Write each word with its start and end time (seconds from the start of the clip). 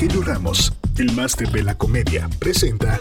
Rogelio 0.00 0.22
Ramos, 0.22 0.72
el 0.98 1.12
máster 1.12 1.48
de 1.48 1.62
la 1.62 1.76
comedia, 1.76 2.26
presenta 2.38 2.98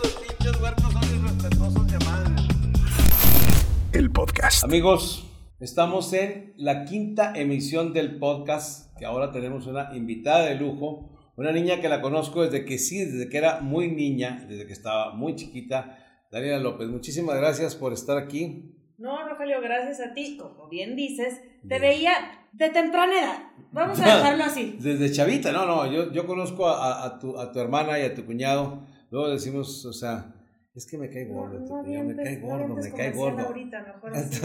el 3.93 4.11
podcast. 4.11 4.66
Amigos, 4.66 5.25
estamos 5.62 6.12
en 6.12 6.54
la 6.58 6.83
quinta 6.83 7.32
emisión 7.33 7.93
del 7.93 8.20
podcast, 8.20 8.93
que 8.98 9.05
ahora 9.05 9.32
tenemos 9.32 9.66
una 9.66 9.96
invitada 9.96 10.48
de 10.48 10.55
lujo, 10.55 11.18
una 11.38 11.54
niña 11.54 11.80
que 11.80 11.88
la 11.88 12.02
conozco 12.02 12.43
desde 12.43 12.66
que 12.66 12.77
sí, 12.77 13.05
desde 13.05 13.29
que 13.29 13.38
era 13.38 13.61
muy 13.61 13.89
niña, 13.89 14.45
desde 14.50 14.68
que 14.68 14.73
estaba 14.73 15.13
muy 15.13 15.38
chiquita, 15.38 16.25
Daniela 16.29 16.59
López. 16.59 16.89
Muchísimas 16.89 17.38
gracias 17.38 17.75
por 17.75 17.93
estar 17.93 18.18
aquí. 18.18 18.75
No, 18.97 19.25
Rogelio, 19.25 19.61
gracias 19.61 20.02
a 20.02 20.13
ti. 20.13 20.36
Como 20.36 20.68
bien 20.68 20.97
dices, 20.97 21.39
te 21.66 21.79
veía 21.79 22.38
de 22.54 22.70
temprana 22.70 23.13
edad. 23.20 23.43
Vamos 23.71 24.00
a 24.00 24.05
dejarlo 24.16 24.43
así. 24.43 24.77
Desde 24.79 25.11
chavita, 25.11 25.52
no, 25.52 25.66
no, 25.66 25.91
yo, 25.91 26.11
yo 26.11 26.25
conozco 26.25 26.68
a, 26.68 27.05
a, 27.05 27.20
tu, 27.20 27.38
a 27.39 27.52
tu 27.52 27.59
hermana 27.59 27.99
y 27.99 28.03
a 28.03 28.13
tu 28.16 28.25
cuñado. 28.25 28.81
Luego 29.12 29.30
decimos, 29.30 29.85
o 29.85 29.94
sea, 29.94 30.34
es 30.75 30.85
que 30.85 30.98
me 30.98 31.09
cae 31.09 31.25
gordo, 31.25 31.59
tu 31.59 31.67
cuñado, 31.84 32.05
me 32.05 32.16
cae 32.16 32.35
gordo, 32.38 32.75
me 32.75 32.91
cae 32.91 33.12
gordo. 33.12 33.39
Ahorita, 33.48 33.81
mejor 33.81 34.16
así, 34.16 34.41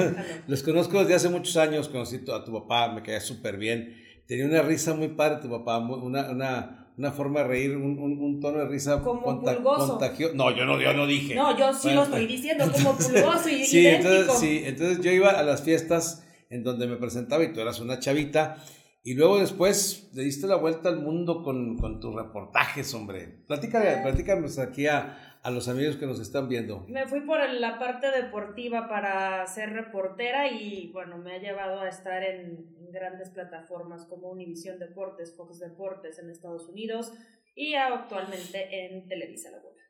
los 0.46 0.62
conozco 0.62 0.98
desde 1.00 1.14
hace 1.14 1.28
muchos 1.28 1.56
años, 1.56 1.88
conocí 1.88 2.20
a 2.32 2.44
tu 2.44 2.52
papá, 2.52 2.92
me 2.92 3.02
caía 3.02 3.20
súper 3.20 3.56
bien. 3.56 3.94
Tenía 4.27 4.46
una 4.46 4.62
risa 4.62 4.94
muy 4.94 5.08
padre 5.08 5.38
tu 5.42 5.50
papá, 5.50 5.78
una, 5.78 6.30
una, 6.30 6.88
una 6.96 7.12
forma 7.12 7.41
de 7.41 7.46
reír, 7.48 7.77
un, 7.77 7.98
un, 7.98 8.18
un 8.18 8.41
tono 8.41 8.58
de 8.60 8.68
risa 8.68 9.02
Como 9.02 9.22
conta- 9.22 9.55
pulgoso. 9.56 9.98
contagio- 9.98 10.32
No, 10.34 10.50
yo 10.56 10.64
no, 10.64 10.80
yo 10.80 10.94
no 10.94 11.06
dije. 11.06 11.34
No, 11.34 11.56
yo 11.58 11.72
sí 11.74 11.88
Bueno, 11.88 12.00
lo 12.00 12.05
estoy 12.06 12.27
diciendo, 12.27 12.64
como 12.72 12.92
pulgoso 12.96 13.48
y 13.50 13.64
Sí, 13.64 13.80
idéntico. 13.80 14.12
entonces, 14.14 14.38
sí, 14.41 14.62
entonces 14.64 15.00
yo 15.00 15.10
iba 15.12 15.30
a 15.30 15.42
las 15.42 15.62
fiestas 15.62 16.24
en 16.54 16.62
donde 16.62 16.86
me 16.86 16.96
presentaba 16.96 17.42
y 17.42 17.52
tú 17.52 17.60
eras 17.60 17.80
una 17.80 17.98
chavita. 17.98 18.56
Y 19.02 19.14
luego 19.14 19.38
después 19.38 20.08
le 20.14 20.22
diste 20.22 20.46
la 20.46 20.56
vuelta 20.56 20.88
al 20.88 21.00
mundo 21.00 21.42
con, 21.42 21.77
con 21.77 22.00
tus 22.00 22.14
reportajes, 22.14 22.94
hombre. 22.94 23.42
Platícame, 23.46 24.02
platícame 24.02 24.46
aquí 24.62 24.86
a, 24.86 25.34
a 25.42 25.50
los 25.50 25.69
amigos 25.69 25.97
que 25.97 26.06
nos 26.06 26.20
están 26.20 26.48
viendo. 26.48 26.86
Me 26.88 27.06
fui 27.06 27.20
por 27.20 27.38
la 27.52 27.78
parte 27.78 28.10
deportiva 28.10 28.88
para 28.88 29.47
ser 29.47 29.70
reportera 29.70 30.48
y 30.50 30.91
bueno, 30.92 31.19
me 31.19 31.34
ha 31.34 31.38
llevado 31.38 31.80
a 31.80 31.88
estar 31.88 32.22
en, 32.22 32.72
grandes 32.92 33.30
plataformas 33.30 34.06
como 34.06 34.30
Univision 34.30 34.78
Deportes, 34.78 35.34
Fox 35.36 35.58
Deportes 35.58 36.20
en 36.20 36.30
Estados 36.30 36.69
Unidos 36.69 37.12
y 37.56 37.75
actualmente 37.75 38.86
en 38.86 39.08
Televisa 39.08 39.50
Laguna. 39.50 39.82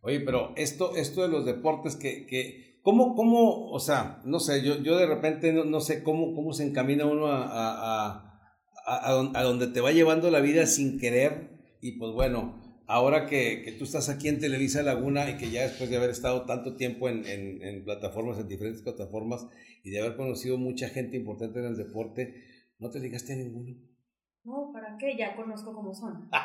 Oye, 0.00 0.20
pero 0.20 0.52
esto, 0.56 0.96
esto 0.96 1.22
de 1.22 1.28
los 1.28 1.46
deportes, 1.46 1.94
que, 1.94 2.26
que 2.26 2.69
¿cómo, 2.82 3.14
cómo, 3.14 3.70
o 3.70 3.80
sea, 3.80 4.20
no 4.24 4.40
sé, 4.40 4.62
yo, 4.64 4.78
yo 4.82 4.96
de 4.96 5.06
repente 5.06 5.52
no, 5.52 5.64
no 5.64 5.80
sé 5.80 6.02
cómo, 6.02 6.34
cómo 6.34 6.52
se 6.52 6.64
encamina 6.64 7.06
uno 7.06 7.26
a, 7.28 7.42
a, 7.44 8.40
a, 8.86 9.08
a, 9.08 9.12
don- 9.12 9.36
a 9.36 9.42
donde 9.42 9.66
te 9.68 9.80
va 9.80 9.92
llevando 9.92 10.30
la 10.30 10.40
vida 10.40 10.66
sin 10.66 10.98
querer. 10.98 11.76
Y 11.80 11.92
pues 11.92 12.12
bueno, 12.12 12.60
ahora 12.86 13.26
que, 13.26 13.62
que 13.64 13.72
tú 13.72 13.84
estás 13.84 14.08
aquí 14.08 14.28
en 14.28 14.38
Televisa 14.40 14.82
Laguna 14.82 15.30
y 15.30 15.36
que 15.36 15.50
ya 15.50 15.62
después 15.62 15.88
de 15.90 15.96
haber 15.96 16.10
estado 16.10 16.42
tanto 16.46 16.76
tiempo 16.76 17.08
en, 17.08 17.24
en, 17.26 17.62
en 17.62 17.84
plataformas, 17.84 18.38
en 18.38 18.48
diferentes 18.48 18.82
plataformas, 18.82 19.46
y 19.82 19.90
de 19.90 20.00
haber 20.00 20.16
conocido 20.16 20.58
mucha 20.58 20.88
gente 20.88 21.16
importante 21.16 21.58
en 21.60 21.66
el 21.66 21.76
deporte, 21.76 22.34
¿no 22.78 22.90
te 22.90 22.98
ligaste 23.00 23.32
a 23.32 23.36
ninguno? 23.36 23.74
No, 24.44 24.70
¿para 24.72 24.96
qué? 24.98 25.16
Ya 25.18 25.36
conozco 25.36 25.72
cómo 25.74 25.94
son. 25.94 26.28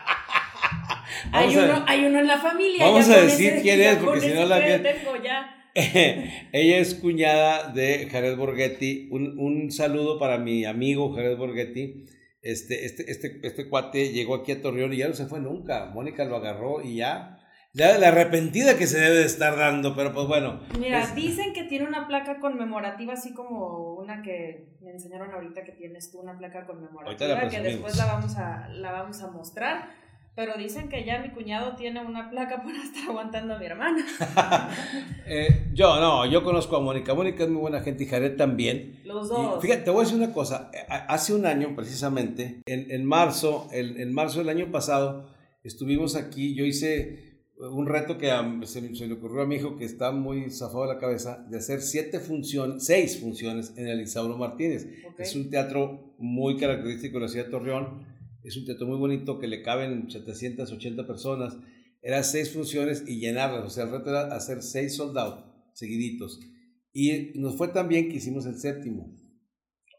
Hay, 1.32 1.56
uno, 1.56 1.84
hay 1.88 2.06
uno 2.06 2.20
en 2.20 2.28
la 2.28 2.38
familia. 2.40 2.86
Vamos 2.86 3.10
a 3.10 3.18
decir 3.22 3.62
quién 3.62 3.80
es, 3.82 3.98
porque 3.98 4.22
si 4.22 4.34
no 4.34 4.46
la 4.46 4.60
tengo 4.60 5.16
ya. 5.24 5.65
Ella 6.54 6.78
es 6.78 6.96
cuñada 6.96 7.72
de 7.72 8.08
Jared 8.10 8.38
Borghetti. 8.38 9.10
Un, 9.12 9.38
un 9.38 9.72
saludo 9.72 10.18
para 10.18 10.38
mi 10.38 10.66
amigo 10.66 11.14
Jared 11.14 11.38
Borghetti. 11.38 12.06
Este, 12.42 12.86
este, 12.86 13.12
este, 13.12 13.40
este 13.44 13.68
cuate 13.70 14.14
llegó 14.14 14.36
aquí 14.36 14.52
a 14.54 14.62
Torreón 14.62 14.94
y 14.94 14.98
ya 14.98 15.08
no 15.10 15.14
se 15.14 15.26
fue 15.26 15.40
nunca. 15.42 15.88
Mónica 15.94 16.24
lo 16.26 16.38
agarró 16.38 16.82
y 16.82 16.98
ya. 16.98 17.40
Ya 17.74 17.98
la 17.98 18.08
arrepentida 18.08 18.78
que 18.78 18.88
se 18.88 18.98
debe 19.00 19.16
de 19.18 19.26
estar 19.26 19.58
dando, 19.58 19.98
pero 19.98 20.14
pues 20.14 20.28
bueno. 20.28 20.62
Mira, 20.80 21.02
es- 21.04 21.14
dicen 21.14 21.52
que 21.52 21.66
tiene 21.66 21.86
una 21.86 22.08
placa 22.08 22.40
conmemorativa, 22.40 23.12
así 23.14 23.34
como 23.34 23.96
una 23.96 24.22
que 24.22 24.70
me 24.82 24.92
enseñaron 24.92 25.32
ahorita 25.34 25.66
que 25.66 25.74
tienes 25.74 26.10
tú, 26.10 26.22
una 26.22 26.38
placa 26.38 26.66
conmemorativa, 26.66 27.28
la 27.34 27.50
que 27.50 27.60
después 27.60 27.98
la 27.98 28.06
vamos, 28.06 28.38
a, 28.38 28.70
la 28.70 28.92
vamos 28.94 29.22
a 29.22 29.28
mostrar. 29.30 29.90
Pero 30.36 30.54
dicen 30.58 30.90
que 30.90 31.06
ya 31.06 31.20
mi 31.20 31.30
cuñado 31.30 31.76
tiene 31.78 32.04
una 32.06 32.30
placa 32.30 32.62
por 32.62 32.74
estar 32.76 33.10
aguantando 33.10 33.54
a 33.56 33.58
mi 33.60 33.66
hermana. 33.66 34.06
eh, 35.28 35.68
yo 35.74 36.00
no, 36.00 36.26
yo 36.30 36.44
conozco 36.44 36.76
a 36.76 36.82
Mónica. 36.82 37.14
Mónica 37.14 37.44
es 37.46 37.50
muy 37.50 37.62
buena 37.62 37.80
gente 37.82 38.04
y 38.04 38.08
Jared 38.08 38.36
también. 38.36 39.00
Los 39.06 39.28
Y 39.28 39.30
dos. 39.30 39.62
fíjate, 39.62 39.84
te 39.84 39.92
voy 39.92 40.02
a 40.02 40.04
decir 40.04 40.18
una 40.22 40.34
cosa. 40.34 40.70
Eh, 40.74 40.78
ha- 40.90 41.06
Hace 41.14 41.34
un 41.34 41.46
año, 41.46 41.74
precisamente, 41.76 42.62
en, 42.66 42.92
en 42.92 43.06
marzo, 43.06 43.70
el- 43.72 44.00
en 44.02 44.14
marzo 44.14 44.40
del 44.40 44.50
año 44.50 44.72
pasado, 44.72 45.30
estuvimos 45.64 46.16
aquí. 46.18 46.54
Yo 46.54 46.66
hice 46.66 47.40
un 47.58 47.86
reto 47.88 48.18
que 48.18 48.30
a- 48.32 48.60
se, 48.64 48.94
se 48.94 49.08
le 49.08 49.14
ocurrió 49.14 49.44
a 49.44 49.46
mi 49.46 49.56
hijo, 49.56 49.78
que 49.78 49.86
está 49.86 50.12
muy 50.12 50.50
zafado 50.52 50.82
de 50.86 50.94
la 50.96 51.00
cabeza, 51.00 51.46
de 51.50 51.60
hacer 51.60 51.82
siete 51.82 52.20
funciones, 52.20 52.84
seis 52.86 53.22
funciones 53.22 53.74
en 53.78 53.88
el 53.88 54.02
Isauro 54.02 54.38
Martínez. 54.38 54.86
Ok. 55.08 55.20
Es 55.22 55.34
un 55.34 55.50
teatro 55.50 56.14
muy 56.18 56.58
característico 56.58 57.20
de 57.20 57.22
la 57.22 57.28
ciudad 57.30 57.46
de 57.46 57.52
Torreón. 57.52 58.14
Es 58.46 58.58
un 58.58 58.66
teatro 58.66 58.88
muy 58.88 58.98
bonito 58.98 59.40
que 59.40 59.48
le 59.48 59.62
caben 59.62 60.10
780 60.10 61.08
personas. 61.08 61.58
Eran 62.02 62.24
seis 62.24 62.52
funciones 62.54 63.04
y 63.08 63.20
llenarlas. 63.20 63.66
O 63.66 63.70
sea, 63.70 63.86
el 63.86 63.92
reto 63.92 64.10
era 64.12 64.36
hacer 64.36 64.62
seis 64.62 64.96
sold 64.96 65.18
out 65.18 65.46
seguiditos. 65.74 66.40
Y 66.94 67.32
nos 67.40 67.58
fue 67.58 67.70
tan 67.70 67.88
bien 67.90 68.08
que 68.10 68.18
hicimos 68.18 68.46
el 68.46 68.58
séptimo. 68.58 69.14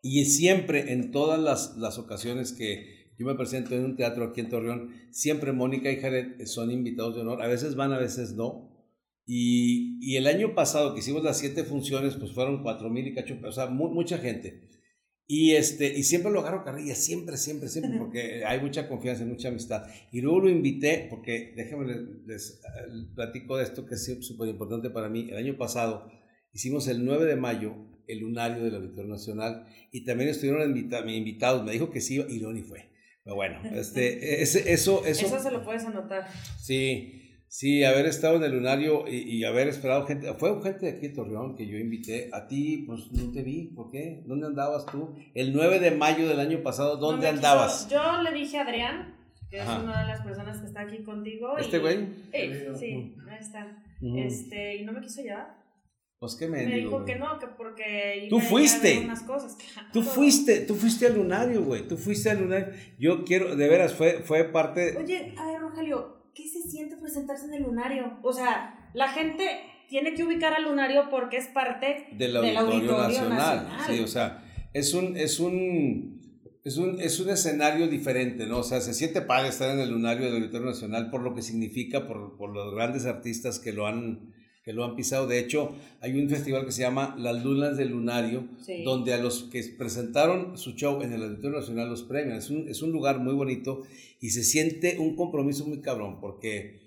Y 0.03 0.25
siempre, 0.27 0.93
en 0.93 1.11
todas 1.11 1.41
las, 1.41 1.77
las 1.77 1.99
ocasiones 1.99 2.53
que 2.53 3.12
yo 3.19 3.27
me 3.27 3.34
presento 3.34 3.75
en 3.75 3.84
un 3.84 3.97
teatro 3.97 4.25
aquí 4.27 4.41
en 4.41 4.49
Torreón, 4.49 4.93
siempre 5.11 5.53
Mónica 5.53 5.91
y 5.91 5.97
Jared 5.97 6.47
son 6.47 6.71
invitados 6.71 7.15
de 7.17 7.23
honor. 7.23 7.43
A 7.43 7.49
veces 7.49 7.75
van, 7.75 7.93
a 7.93 7.99
veces 7.99 8.34
no. 8.34 8.73
Y, 9.27 9.99
y 10.01 10.17
el 10.17 10.28
año 10.28 10.55
pasado 10.55 10.95
que 10.95 11.01
hicimos 11.01 11.25
las 11.25 11.39
siete 11.39 11.65
funciones, 11.65 12.15
pues 12.15 12.33
fueron 12.33 12.63
cuatro 12.63 12.89
mil 12.91 13.07
y 13.09 13.15
cacho, 13.15 13.37
o 13.45 13.53
sea, 13.53 13.67
mu- 13.67 13.91
mucha 13.93 14.19
gente. 14.19 14.69
Y, 15.28 15.53
este, 15.54 15.92
y 15.98 16.04
siempre 16.04 16.31
lo 16.31 16.38
agarro 16.41 16.62
carrilla, 16.64 16.94
siempre, 16.94 17.37
siempre, 17.37 17.69
siempre, 17.69 17.98
porque 17.98 18.44
hay 18.44 18.60
mucha 18.60 18.88
confianza, 18.88 19.25
mucha 19.25 19.48
amistad. 19.48 19.84
Y 20.12 20.20
luego 20.20 20.41
lo 20.42 20.48
invité, 20.50 21.09
porque 21.10 21.53
déjenme 21.56 21.87
les, 21.87 21.97
les, 22.26 22.50
eh, 22.53 23.06
platico 23.14 23.56
de 23.56 23.65
esto 23.65 23.84
que 23.86 23.94
es 23.97 24.04
súper 24.20 24.48
importante 24.48 24.88
para 24.91 25.09
mí. 25.09 25.28
El 25.31 25.36
año 25.38 25.56
pasado 25.56 26.09
hicimos 26.53 26.86
el 26.86 27.04
9 27.04 27.25
de 27.25 27.36
mayo 27.36 27.75
el 28.06 28.20
lunario 28.20 28.62
del 28.62 28.76
Auditorio 28.76 29.10
Nacional 29.10 29.66
y 29.91 30.04
también 30.04 30.31
estuvieron 30.31 30.62
invita- 30.70 31.04
invitados. 31.10 31.65
Me 31.65 31.72
dijo 31.72 31.91
que 31.91 32.00
sí 32.00 32.15
iba 32.15 32.26
y 32.31 32.38
no 32.38 32.53
ni 32.53 32.62
fue. 32.62 32.88
Pero 33.25 33.34
bueno, 33.34 33.59
este, 33.75 34.42
ese- 34.42 34.72
eso, 34.72 35.04
eso, 35.04 35.26
Eso 35.26 35.41
se 35.41 35.50
lo 35.50 35.65
puedes 35.65 35.84
anotar. 35.84 36.28
Sí, 36.62 37.35
sí, 37.49 37.84
haber 37.84 38.07
estado 38.07 38.37
en 38.37 38.45
el 38.45 38.53
lunario 38.53 39.05
y, 39.09 39.17
y 39.37 39.45
haber 39.45 39.69
esperado 39.69 40.07
gente. 40.07 40.33
Fue 40.34 40.61
gente 40.62 40.87
de 40.87 40.93
aquí 40.93 41.09
de 41.09 41.15
Torreón 41.15 41.57
que 41.57 41.67
yo 41.67 41.79
invité. 41.79 42.29
A 42.33 42.47
ti, 42.47 42.84
pues 42.87 43.11
no 43.12 43.33
te 43.33 43.43
vi. 43.43 43.69
¿Por 43.75 43.91
qué? 43.91 44.23
¿Dónde 44.27 44.47
andabas 44.47 44.87
tú? 44.87 45.15
El 45.34 45.53
9 45.53 45.79
de 45.81 45.91
mayo 45.93 46.29
del 46.29 46.41
año 46.41 46.62
pasado, 46.62 46.97
¿dónde 46.97 47.27
No 47.27 47.33
me 47.33 47.37
andabas? 47.39 47.84
quiso- 47.84 47.97
yo 47.97 48.23
le 48.23 48.33
dije 48.33 48.59
a 48.59 48.62
Adrián, 48.62 49.15
que 49.51 49.61
Ajá. 49.61 49.77
es 49.79 49.83
una 49.84 50.01
de 50.03 50.07
las 50.09 50.21
personas 50.23 50.59
que 50.61 50.67
está 50.67 50.81
aquí 50.83 51.03
contigo. 51.05 51.57
¿Este 51.59 51.79
güey? 51.79 51.97
Sí, 52.33 52.51
sí, 52.79 53.15
ahí 53.31 53.39
está. 53.41 53.83
Este, 54.03 54.77
y 54.77 54.84
no 54.84 54.93
me 54.93 55.01
quiso 55.01 55.23
llevar. 55.23 55.57
Pues 56.19 56.34
qué 56.34 56.49
Me 56.49 56.59
mendigo, 56.65 56.77
dijo 57.01 57.05
que 57.05 57.17
no, 57.17 57.39
que 57.39 57.47
porque 57.47 58.27
Tú 58.31 58.41
fuiste. 58.41 59.01
unas 59.05 59.23
cosas. 59.23 59.57
Tú 59.93 60.03
fuiste, 60.03 60.61
tú 60.61 60.75
fuiste 60.75 61.07
al 61.07 61.15
lunario, 61.15 61.63
güey. 61.63 61.87
Tú 61.87 61.99
fuiste 61.99 62.31
al 62.31 62.41
lunario. 62.41 62.69
Yo 62.99 63.23
quiero, 63.25 63.55
de 63.55 63.69
veras, 63.69 63.93
fue, 63.93 64.23
fue 64.25 64.45
parte. 64.45 64.97
Oye, 64.97 65.34
a 65.37 65.47
ver, 65.47 65.61
Rogelio, 65.61 66.16
¿qué 66.36 66.47
se 66.47 66.60
siente 66.62 66.97
presentarse 66.97 67.47
en 67.47 67.54
el 67.54 67.62
lunario? 67.62 68.19
O 68.22 68.32
sea, 68.32 68.91
la 68.92 69.08
gente 69.08 69.48
tiene 69.88 70.14
que 70.14 70.22
ubicar 70.22 70.52
al 70.52 70.64
lunario 70.64 71.08
porque 71.10 71.38
es 71.38 71.47
parte 71.47 72.08
del 72.12 72.36
Auditorio 72.36 72.98
Nacional. 72.98 73.64
Nacional. 73.64 73.86
Sí, 73.86 74.00
o 74.00 74.06
sea, 74.06 74.44
es 74.74 74.92
un, 74.92 75.16
es 75.16 75.41
un, 75.41 76.20
es 76.62 76.76
un, 76.76 77.00
es 77.00 77.19
un 77.20 77.30
escenario 77.30 77.88
diferente, 77.88 78.47
¿no? 78.47 78.58
O 78.58 78.62
sea, 78.62 78.80
se 78.80 78.92
siente 78.92 79.22
padre 79.22 79.48
estar 79.48 79.70
en 79.70 79.80
el 79.80 79.91
lunario 79.91 80.27
del 80.27 80.34
Auditorio 80.34 80.66
Nacional 80.66 81.10
por 81.10 81.22
lo 81.22 81.34
que 81.34 81.41
significa, 81.41 82.06
por, 82.06 82.36
por 82.36 82.53
los 82.53 82.74
grandes 82.74 83.06
artistas 83.06 83.59
que 83.59 83.72
lo 83.72 83.86
han 83.86 84.34
que 84.66 84.72
lo 84.72 84.84
han 84.84 84.97
pisado. 84.97 85.28
De 85.28 85.39
hecho, 85.39 85.77
hay 86.01 86.21
un 86.21 86.28
festival 86.28 86.66
que 86.66 86.72
se 86.72 86.83
llama 86.83 87.15
Las 87.21 87.42
Lunas 87.45 87.77
del 87.77 87.91
Lunario, 87.91 88.48
Sí. 88.66 88.83
donde 88.83 89.15
a 89.15 89.16
los 89.18 89.45
que 89.45 89.63
presentaron 89.78 90.59
su 90.59 90.72
show 90.72 91.01
en 91.03 91.13
el 91.13 91.22
Auditorio 91.22 91.60
Nacional 91.60 91.89
los 91.89 92.03
premian. 92.03 92.36
Es 92.36 92.51
un, 92.51 92.68
es 92.68 92.83
un 92.83 92.91
lugar 92.91 93.21
muy 93.21 93.33
bonito 93.33 93.83
y 94.21 94.30
se 94.30 94.42
siente 94.42 94.98
un 94.98 95.15
compromiso 95.15 95.65
muy 95.68 95.80
cabrón, 95.80 96.18
porque 96.21 96.80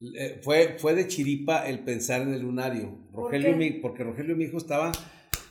eh, 0.00 0.40
fue, 0.42 0.76
fue 0.78 0.94
de 0.94 1.06
chiripa 1.06 1.68
el 1.68 1.80
pensar 1.80 2.22
en 2.22 2.32
el 2.32 2.40
lunario. 2.40 2.98
¿Por 3.12 3.24
Rogelio, 3.24 3.50
qué? 3.50 3.56
mi, 3.56 3.70
porque 3.72 4.04
Rogelio, 4.04 4.34
mi 4.34 4.44
hijo, 4.44 4.56
estaba, 4.56 4.90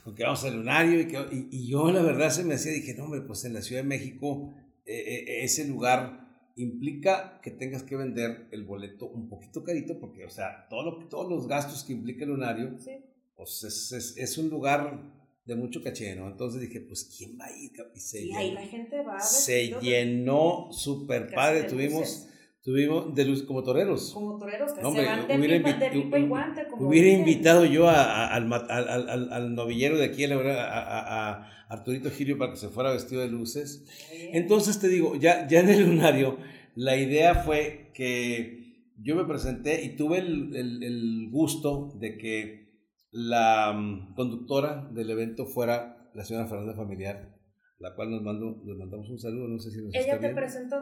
porque 0.04 0.24
vamos 0.24 0.44
al 0.46 0.56
lunario, 0.58 1.00
y, 1.00 1.06
que, 1.06 1.18
y, 1.32 1.48
y 1.52 1.68
yo 1.68 1.92
la 1.92 2.02
verdad 2.02 2.32
se 2.32 2.44
me 2.44 2.56
hacía, 2.56 2.72
dije, 2.72 2.96
no, 2.96 3.04
hombre, 3.04 3.22
pues 3.22 3.46
en 3.46 3.54
la 3.54 3.62
Ciudad 3.62 3.84
de 3.84 3.88
México, 3.88 4.52
eh, 4.84 4.96
eh, 5.28 5.44
ese 5.44 5.68
lugar 5.68 6.27
implica 6.58 7.40
que 7.42 7.52
tengas 7.52 7.84
que 7.84 7.96
vender 7.96 8.48
el 8.52 8.64
boleto 8.66 9.08
un 9.08 9.30
poquito 9.30 9.64
carito, 9.64 10.00
porque, 10.00 10.26
o 10.26 10.30
sea, 10.30 10.68
todo 10.70 10.84
lo- 10.84 11.08
todos 11.08 11.30
los 11.30 11.48
gastos 11.48 11.84
que 11.84 11.94
implica 11.94 12.24
el 12.26 12.32
lunario, 12.32 12.78
Sí. 12.80 12.92
pues 13.36 13.64
es, 13.64 13.92
es, 13.92 14.18
es 14.18 14.38
un 14.38 14.50
lugar 14.50 15.16
de 15.46 15.56
mucho 15.56 15.82
caché, 15.82 16.16
¿no? 16.16 16.28
Entonces 16.28 16.60
dije, 16.60 16.82
pues, 16.82 17.06
¿quién 17.18 17.38
va 17.40 17.46
a 17.46 17.52
ir? 17.58 17.72
Y 17.96 18.00
se 18.00 18.22
Y 18.22 18.26
llenó 18.26 18.40
ahí 18.40 18.52
la 18.52 18.66
gente 18.66 19.02
va. 19.02 19.20
se 19.20 19.54
vestido 19.56 19.80
de- 19.80 19.86
llenó 19.86 20.68
súper 20.72 21.32
padre. 21.34 21.64
Tuvimos. 21.64 22.28
Tuvimos 22.68 23.16
de 23.16 23.24
luz 23.24 23.44
como 23.44 23.64
toreros. 23.64 24.12
Como 24.14 24.38
toreros, 24.38 24.74
que 24.74 24.82
No, 24.82 24.92
se 24.92 25.06
van 25.06 25.26
de, 25.26 25.38
hubiera 25.38 25.58
pipa, 25.58 25.80
de 25.80 25.88
invi- 25.90 26.04
pipa 26.04 26.20
y 26.20 26.28
guante. 26.28 26.68
Como 26.68 26.90
Hubiera 26.90 27.06
dicen. 27.08 27.20
invitado 27.22 27.64
yo 27.64 27.88
a- 27.88 27.94
a- 28.04 28.36
al, 28.36 28.52
al, 28.52 28.90
al- 28.90 29.10
al- 29.10 29.32
al 29.32 29.56
novillero 29.56 29.98
de 29.98 30.04
aquí, 30.04 30.26
a, 30.26 30.28
la- 30.28 30.68
a, 30.68 31.50
Arturito 31.70 32.10
Girio, 32.12 32.38
para 32.38 32.52
que 32.52 32.58
se 32.58 32.68
fuera 32.68 32.92
vestido 32.92 33.22
de 33.22 33.30
luces. 33.30 33.86
Entonces 34.34 34.82
te 34.82 34.90
digo, 34.90 35.16
ya, 35.16 35.48
ya 35.48 35.62
en 35.62 35.70
el 35.70 35.86
lunario, 35.88 36.38
la 36.76 36.98
idea 36.98 37.36
fue 37.36 37.92
que 37.94 38.92
yo 39.02 39.16
me 39.16 39.24
presenté 39.24 39.86
y 39.86 39.96
tuve 39.96 40.18
el, 40.18 40.54
el- 40.54 40.84
el 40.84 41.30
gusto 41.32 41.94
de 42.02 42.18
que 42.18 42.68
la 43.12 43.72
mm, 43.72 44.14
conductora 44.16 44.90
del 44.92 45.10
evento 45.10 45.46
fuera 45.46 46.10
la 46.14 46.26
señora 46.26 46.48
Fernanda 46.48 46.74
Familiar, 46.76 47.34
la 47.80 47.96
cual 47.96 48.12
nos, 48.12 48.22
mando, 48.24 48.62
nos 48.66 48.78
mandamos 48.78 49.10
un 49.10 49.20
saludo, 49.20 49.48
no 49.48 49.58
sé 49.58 49.72
si 49.72 49.78
nos 49.78 49.96
está 49.96 50.02
Ella 50.18 50.20
te 50.20 50.36
presentó. 50.36 50.76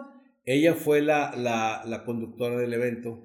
Ella 0.45 0.75
fue 0.75 1.01
la, 1.01 1.35
la, 1.35 1.83
la 1.85 2.03
conductora 2.05 2.57
del 2.57 2.73
evento. 2.73 3.21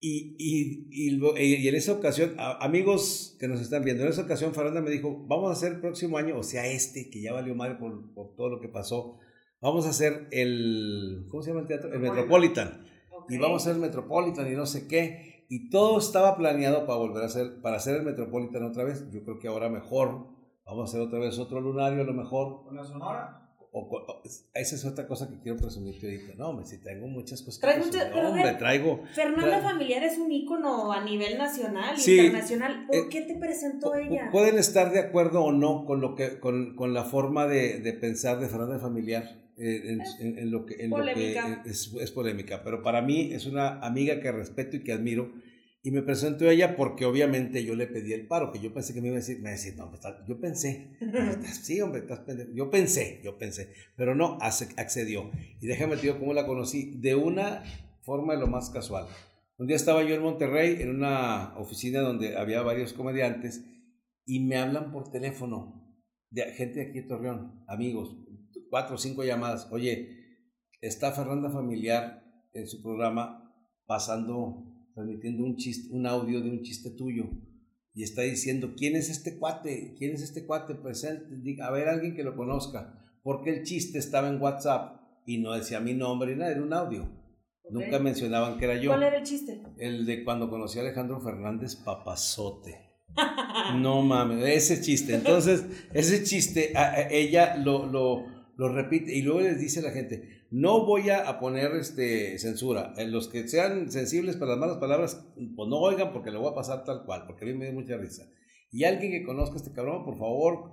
Y, 0.00 0.34
y, 0.36 0.88
y, 0.90 1.54
y 1.54 1.68
en 1.68 1.74
esa 1.76 1.92
ocasión, 1.92 2.34
a- 2.38 2.64
amigos 2.64 3.36
que 3.38 3.46
nos 3.46 3.60
están 3.60 3.84
viendo, 3.84 4.02
en 4.02 4.08
esa 4.08 4.22
ocasión 4.22 4.52
Fernanda 4.52 4.80
me 4.80 4.90
dijo, 4.90 5.24
vamos 5.28 5.50
a 5.50 5.52
hacer 5.52 5.74
el 5.74 5.80
próximo 5.80 6.18
año, 6.18 6.36
o 6.38 6.42
sea, 6.42 6.66
este, 6.66 7.08
que 7.08 7.22
ya 7.22 7.32
valió 7.32 7.54
madre 7.54 7.76
por, 7.76 8.12
por 8.12 8.34
todo 8.34 8.48
lo 8.48 8.60
que 8.60 8.68
pasó, 8.68 9.18
vamos 9.60 9.86
a 9.86 9.90
hacer 9.90 10.26
el, 10.32 11.26
¿cómo 11.30 11.42
se 11.42 11.50
llama 11.50 11.60
el 11.60 11.68
teatro? 11.68 11.92
El 11.92 12.00
Metropolitan. 12.00 12.84
Y 13.28 13.38
vamos 13.38 13.62
a 13.62 13.70
hacer 13.70 13.76
el 13.76 13.80
Metropolitan 13.86 14.52
y 14.52 14.56
no 14.56 14.66
sé 14.66 14.88
qué. 14.88 15.46
Y 15.48 15.70
todo 15.70 15.98
estaba 15.98 16.36
planeado 16.36 16.84
para 16.84 16.98
volver 16.98 17.22
a 17.22 17.26
hacer, 17.26 17.60
para 17.62 17.76
hacer 17.76 17.94
el 17.96 18.02
Metropolitan 18.02 18.64
otra 18.64 18.82
vez. 18.82 19.08
Yo 19.12 19.22
creo 19.22 19.38
que 19.38 19.46
ahora 19.46 19.68
mejor. 19.68 20.26
Vamos 20.66 20.80
a 20.80 20.84
hacer 20.84 21.00
otra 21.00 21.20
vez 21.20 21.38
otro 21.38 21.60
lunario, 21.60 22.00
a 22.00 22.04
lo 22.04 22.14
mejor. 22.14 22.64
¿Con 22.64 22.74
la 22.74 22.84
sonora? 22.84 23.41
O, 23.74 23.80
o- 23.80 24.22
esa 24.54 24.74
es 24.76 24.84
otra 24.84 25.06
cosa 25.06 25.30
que 25.30 25.38
quiero 25.40 25.56
presumirte 25.56 26.06
ahorita. 26.06 26.34
No, 26.36 26.50
hombre, 26.50 26.66
si 26.66 26.76
tengo 26.78 27.06
muchas 27.06 27.40
cosas 27.40 27.58
que 27.58 27.66
Traes 27.66 27.78
presumir. 27.88 28.06
muchas- 28.12 28.26
hombre, 28.26 28.44
ver, 28.44 28.58
traigo. 28.58 29.02
Fernanda 29.14 29.60
Familiar 29.62 30.04
es 30.04 30.18
un 30.18 30.30
ícono 30.30 30.92
a 30.92 31.02
nivel 31.02 31.38
nacional, 31.38 31.96
Sí. 31.96 32.16
internacional. 32.18 32.86
¿Por 32.86 32.96
Eh, 32.96 33.00
qué 33.10 33.22
te 33.22 33.34
presentó 33.36 33.94
ella? 33.94 34.28
Pueden 34.30 34.58
estar 34.58 34.92
de 34.92 35.00
acuerdo 35.00 35.42
o 35.42 35.52
no 35.52 35.86
con 35.86 36.02
lo 36.02 36.14
que 36.14 36.38
con, 36.38 36.76
con 36.76 36.92
la 36.92 37.04
forma 37.04 37.46
de, 37.46 37.78
de 37.80 37.92
pensar 37.94 38.38
de 38.40 38.48
Fernanda 38.48 38.78
Familiar 38.78 39.38
eh, 39.56 39.82
en, 39.86 40.02
en- 40.26 40.38
en 40.38 40.50
lo 40.50 40.66
que, 40.66 40.74
en 40.84 40.90
lo 40.90 40.96
que 40.96 41.02
Polémica. 41.12 41.62
es, 41.64 41.92
es 41.98 42.10
polémica, 42.10 42.62
pero 42.64 42.82
para 42.82 43.00
mí 43.00 43.32
es 43.32 43.46
una 43.46 43.80
amiga 43.80 44.20
que 44.20 44.32
respeto 44.32 44.76
y 44.76 44.80
que 44.84 44.92
admiro 44.92 45.32
y 45.82 45.90
me 45.90 46.02
presentó 46.02 46.48
ella 46.48 46.76
porque 46.76 47.04
obviamente 47.04 47.64
yo 47.64 47.74
le 47.74 47.86
pedí 47.88 48.12
el 48.12 48.26
paro, 48.26 48.52
que 48.52 48.60
yo 48.60 48.72
pensé 48.72 48.94
que 48.94 49.00
me 49.00 49.08
iba 49.08 49.16
a 49.16 49.20
decir, 49.20 49.36
me 49.36 49.42
iba 49.42 49.48
a 49.50 49.52
decir, 49.52 49.76
no, 49.76 49.92
estás- 49.92 50.24
yo 50.26 50.38
pensé, 50.40 50.96
sí, 51.62 51.80
hombre, 51.80 52.02
estás 52.02 52.20
pendejo". 52.20 52.50
yo 52.54 52.70
pensé, 52.70 53.20
yo 53.24 53.36
pensé, 53.36 53.72
pero 53.96 54.14
no, 54.14 54.38
accedió. 54.40 55.30
Y 55.60 55.66
déjame 55.66 55.96
te 55.96 56.16
cómo 56.16 56.34
la 56.34 56.46
conocí, 56.46 56.98
de 57.00 57.14
una 57.16 57.64
forma 58.02 58.34
de 58.34 58.40
lo 58.40 58.46
más 58.46 58.70
casual. 58.70 59.06
Un 59.58 59.66
día 59.66 59.76
estaba 59.76 60.02
yo 60.02 60.14
en 60.14 60.22
Monterrey, 60.22 60.80
en 60.80 60.90
una 60.90 61.56
oficina 61.58 62.00
donde 62.00 62.36
había 62.36 62.62
varios 62.62 62.92
comediantes, 62.92 63.64
y 64.24 64.40
me 64.40 64.56
hablan 64.56 64.92
por 64.92 65.10
teléfono, 65.10 65.82
de 66.30 66.44
gente 66.52 66.80
de 66.80 66.86
aquí 66.90 67.00
de 67.00 67.08
Torreón, 67.08 67.64
amigos, 67.66 68.16
cuatro 68.70 68.94
o 68.94 68.98
cinco 68.98 69.24
llamadas. 69.24 69.68
Oye, 69.70 70.48
está 70.80 71.12
Fernanda 71.12 71.50
Familiar 71.50 72.24
en 72.54 72.66
su 72.66 72.82
programa 72.82 73.54
pasando, 73.86 74.71
transmitiendo 74.94 75.44
un 75.44 75.56
chiste, 75.56 75.94
un 75.94 76.06
audio 76.06 76.40
de 76.40 76.50
un 76.50 76.62
chiste 76.62 76.90
tuyo. 76.90 77.24
Y 77.94 78.02
está 78.04 78.22
diciendo, 78.22 78.72
¿quién 78.76 78.96
es 78.96 79.10
este 79.10 79.38
cuate? 79.38 79.94
¿Quién 79.98 80.12
es 80.12 80.22
este 80.22 80.46
cuate? 80.46 80.74
Presente, 80.74 81.26
a 81.62 81.70
ver, 81.70 81.88
alguien 81.88 82.14
que 82.14 82.24
lo 82.24 82.34
conozca. 82.36 82.98
Porque 83.22 83.50
el 83.50 83.62
chiste 83.64 83.98
estaba 83.98 84.28
en 84.28 84.40
WhatsApp 84.40 85.00
y 85.26 85.38
no 85.38 85.52
decía 85.52 85.78
mi 85.80 85.94
nombre 85.94 86.34
nada, 86.34 86.50
era 86.52 86.62
un 86.62 86.72
audio. 86.72 87.08
Nunca 87.70 87.98
mencionaban 87.98 88.58
que 88.58 88.64
era 88.64 88.76
yo. 88.80 88.90
¿Cuál 88.90 89.02
era 89.04 89.18
el 89.18 89.22
chiste? 89.24 89.62
El 89.78 90.04
de 90.06 90.24
cuando 90.24 90.50
conocí 90.50 90.78
a 90.78 90.82
Alejandro 90.82 91.20
Fernández 91.20 91.76
Papazote. 91.76 92.90
No 93.76 94.02
mames, 94.02 94.44
ese 94.44 94.80
chiste. 94.80 95.14
Entonces, 95.14 95.64
ese 95.92 96.24
chiste, 96.24 96.72
a- 96.74 96.92
a- 96.92 97.08
ella 97.10 97.56
lo, 97.56 97.86
lo, 97.86 98.24
lo 98.56 98.68
repite 98.68 99.14
y 99.14 99.22
luego 99.22 99.40
les 99.40 99.58
dice 99.58 99.80
a 99.80 99.84
la 99.84 99.90
gente, 99.90 100.46
no 100.50 100.84
voy 100.84 101.08
a, 101.10 101.38
poner 101.40 101.72
este, 101.76 102.38
censura. 102.38 102.92
En 102.98 103.10
los 103.12 103.28
que 103.28 103.48
sean 103.48 103.90
sensibles 103.90 104.36
para 104.36 104.52
las 104.52 104.60
malas 104.60 104.76
palabras, 104.78 105.26
pues 105.56 105.68
no 105.68 105.78
oigan 105.78 106.12
porque 106.12 106.30
lo 106.30 106.40
voy 106.40 106.52
a 106.52 106.54
pasar 106.54 106.84
tal 106.84 107.04
cual, 107.04 107.24
porque 107.26 107.44
a 107.44 107.48
mí 107.48 107.54
me 107.54 107.64
dio 107.66 107.74
mucha 107.74 107.96
risa. 107.96 108.28
Y 108.70 108.84
alguien 108.84 109.12
que 109.12 109.24
conozca 109.24 109.54
a 109.54 109.58
este 109.58 109.72
cabrón, 109.72 110.04
por 110.04 110.18
favor, 110.18 110.70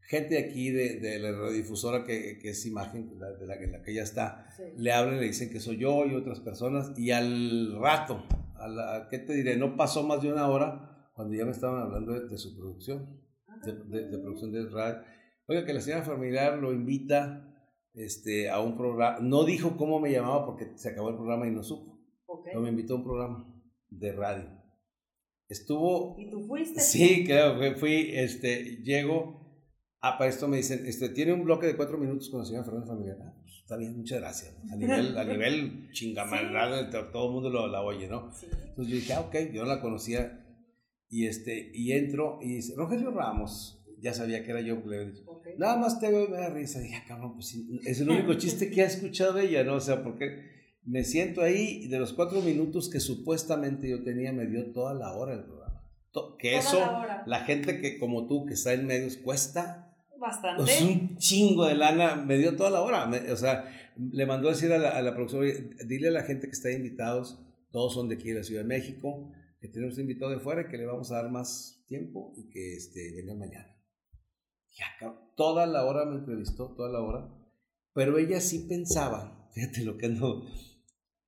gente 0.00 0.38
aquí 0.38 0.70
de, 0.70 1.00
de 1.00 1.18
la 1.18 1.32
radiodifusora 1.32 2.04
que, 2.04 2.38
que 2.38 2.50
es 2.50 2.66
imagen, 2.66 3.12
la- 3.18 3.32
de 3.32 3.46
la, 3.46 3.54
en 3.56 3.72
la 3.72 3.82
que 3.82 3.92
ella 3.92 4.02
está, 4.02 4.46
Sí. 4.56 4.62
le 4.76 4.92
hablan, 4.92 5.18
le 5.20 5.26
dicen 5.26 5.50
que 5.50 5.60
soy 5.60 5.78
yo 5.78 6.04
y 6.06 6.14
otras 6.14 6.40
personas, 6.40 6.92
y 6.98 7.10
al 7.12 7.78
rato, 7.80 8.22
a 8.56 8.68
la, 8.68 9.08
¿qué 9.10 9.18
te 9.18 9.32
diré? 9.34 9.56
No 9.56 9.76
pasó 9.76 10.02
más 10.06 10.22
de 10.22 10.32
una 10.32 10.48
hora 10.48 11.10
cuando 11.14 11.34
ya 11.34 11.44
me 11.44 11.52
estaban 11.52 11.80
hablando 11.82 12.12
de, 12.12 12.28
de 12.28 12.38
su 12.38 12.54
producción, 12.56 13.20
de, 13.64 13.72
de- 13.72 14.08
de 14.10 14.18
producción 14.18 14.52
de 14.52 14.68
radio. 14.68 14.96
Oiga, 15.46 15.64
que 15.64 15.74
la 15.74 15.80
señora 15.80 16.02
familiar 16.02 16.58
lo 16.58 16.72
invita 16.72 17.50
este, 17.92 18.48
a 18.50 18.60
un 18.60 18.76
programa, 18.76 19.18
no 19.20 19.44
dijo 19.44 19.76
cómo 19.76 20.00
me 20.00 20.10
llamaba 20.10 20.46
porque 20.46 20.72
se 20.76 20.90
acabó 20.90 21.10
el 21.10 21.16
programa 21.16 21.46
y 21.46 21.50
no 21.50 21.62
supo, 21.62 22.00
Ok. 22.26 22.44
pero 22.46 22.60
me 22.60 22.70
invitó 22.70 22.94
a 22.94 22.96
un 22.96 23.04
programa 23.04 23.54
de 23.88 24.12
radio. 24.12 24.64
Estuvo 25.48 26.16
¿Y 26.18 26.30
tú 26.30 26.46
fuiste? 26.46 26.80
Sí, 26.80 27.24
claro, 27.24 27.58
fui, 27.58 27.74
fui, 27.74 28.10
este, 28.14 28.82
llego, 28.82 29.62
ah, 30.00 30.16
para 30.16 30.30
esto 30.30 30.48
me 30.48 30.56
dicen, 30.56 30.86
este, 30.86 31.10
tiene 31.10 31.34
un 31.34 31.44
bloque 31.44 31.66
de 31.66 31.76
cuatro 31.76 31.98
minutos 31.98 32.30
con 32.30 32.40
la 32.40 32.46
señora 32.46 32.64
Fernanda 32.64 32.88
Familiar. 32.88 33.18
Ah, 33.22 33.34
pues, 33.42 33.58
está 33.60 33.76
bien, 33.76 33.96
muchas 33.96 34.20
gracias. 34.20 34.56
A 34.72 34.76
nivel, 34.76 35.16
a 35.18 35.24
nivel 35.32 35.90
chingamalada, 35.92 36.90
todo 37.12 37.26
el 37.26 37.32
mundo 37.32 37.50
lo, 37.50 37.68
la 37.68 37.82
oye, 37.82 38.08
¿no? 38.08 38.32
Sí. 38.32 38.46
Entonces 38.50 38.88
yo 38.88 38.94
dije, 38.96 39.12
ah, 39.12 39.20
ok, 39.20 39.36
yo 39.52 39.62
no 39.62 39.68
la 39.68 39.82
conocía. 39.82 40.40
Y, 41.10 41.26
este, 41.26 41.70
y 41.74 41.92
entro 41.92 42.38
y 42.40 42.54
dice, 42.56 42.74
Rogelio 42.74 43.10
Ramos, 43.10 43.83
ya 44.00 44.12
sabía 44.14 44.44
que 44.44 44.50
era 44.50 44.60
yo, 44.60 44.76
le 44.86 44.96
había 44.98 45.10
dicho, 45.12 45.24
nada 45.58 45.76
más 45.76 45.98
te 46.00 46.10
veo 46.10 46.26
y 46.26 46.30
me 46.30 46.36
da 46.38 46.50
risa. 46.50 46.80
dije, 46.80 46.96
ah, 46.96 47.04
cabrón, 47.06 47.34
pues 47.34 47.54
es 47.86 48.00
el 48.00 48.10
único 48.10 48.34
chiste 48.34 48.70
que 48.70 48.82
ha 48.82 48.86
escuchado 48.86 49.38
ella, 49.38 49.64
¿no? 49.64 49.74
O 49.74 49.80
sea, 49.80 50.02
porque 50.02 50.52
me 50.84 51.04
siento 51.04 51.40
ahí 51.42 51.80
y 51.84 51.88
de 51.88 51.98
los 51.98 52.12
cuatro 52.12 52.40
minutos 52.42 52.90
que 52.90 53.00
supuestamente 53.00 53.88
yo 53.88 54.02
tenía, 54.02 54.32
me 54.32 54.46
dio 54.46 54.72
toda 54.72 54.94
la 54.94 55.12
hora 55.14 55.34
el 55.34 55.44
programa. 55.44 55.64
Que 56.38 56.56
eso, 56.58 56.78
la 57.26 57.40
gente 57.40 57.80
que 57.80 57.98
como 57.98 58.26
tú, 58.28 58.46
que 58.46 58.54
está 58.54 58.72
en 58.72 58.86
medios, 58.86 59.16
cuesta 59.16 59.96
Bastante. 60.18 60.62
es 60.72 60.80
un 60.82 61.16
chingo 61.16 61.66
de 61.66 61.74
lana, 61.74 62.14
me 62.16 62.38
dio 62.38 62.54
toda 62.56 62.70
la 62.70 62.82
hora. 62.82 63.06
me- 63.06 63.32
o 63.32 63.36
sea, 63.36 63.64
le 64.12 64.24
mandó 64.26 64.48
a 64.48 64.52
decir 64.52 64.72
a 64.72 64.78
la, 64.78 64.90
a 64.90 65.02
la 65.02 65.12
productora, 65.14 65.42
"Oye, 65.42 65.70
dile 65.86 66.08
a 66.08 66.12
la 66.12 66.22
gente 66.22 66.46
que 66.46 66.52
está 66.52 66.70
invitados, 66.70 67.40
todos 67.72 67.94
son 67.94 68.08
de 68.08 68.14
aquí 68.14 68.28
de 68.28 68.34
la 68.38 68.44
Ciudad 68.44 68.62
de 68.62 68.68
México, 68.68 69.32
que 69.60 69.66
tenemos 69.68 69.94
un 69.96 70.02
invitado 70.02 70.30
de 70.30 70.38
fuera, 70.38 70.68
que 70.68 70.76
le 70.78 70.86
vamos 70.86 71.10
a 71.10 71.16
dar 71.16 71.30
más 71.30 71.82
tiempo 71.88 72.32
y 72.36 72.48
que 72.50 72.74
este, 72.74 73.12
vengan 73.16 73.38
mañana. 73.38 73.73
Ya, 74.74 74.86
cabrón, 74.98 75.20
toda 75.36 75.66
la 75.66 75.84
hora 75.84 76.04
me 76.04 76.16
entrevistó, 76.16 76.74
toda 76.76 76.90
la 76.90 77.00
hora, 77.00 77.28
pero 77.92 78.18
ella 78.18 78.40
sí 78.40 78.66
pensaba, 78.68 79.48
fíjate 79.54 79.82
lo 79.84 79.96
que 79.96 80.06
ando, 80.06 80.44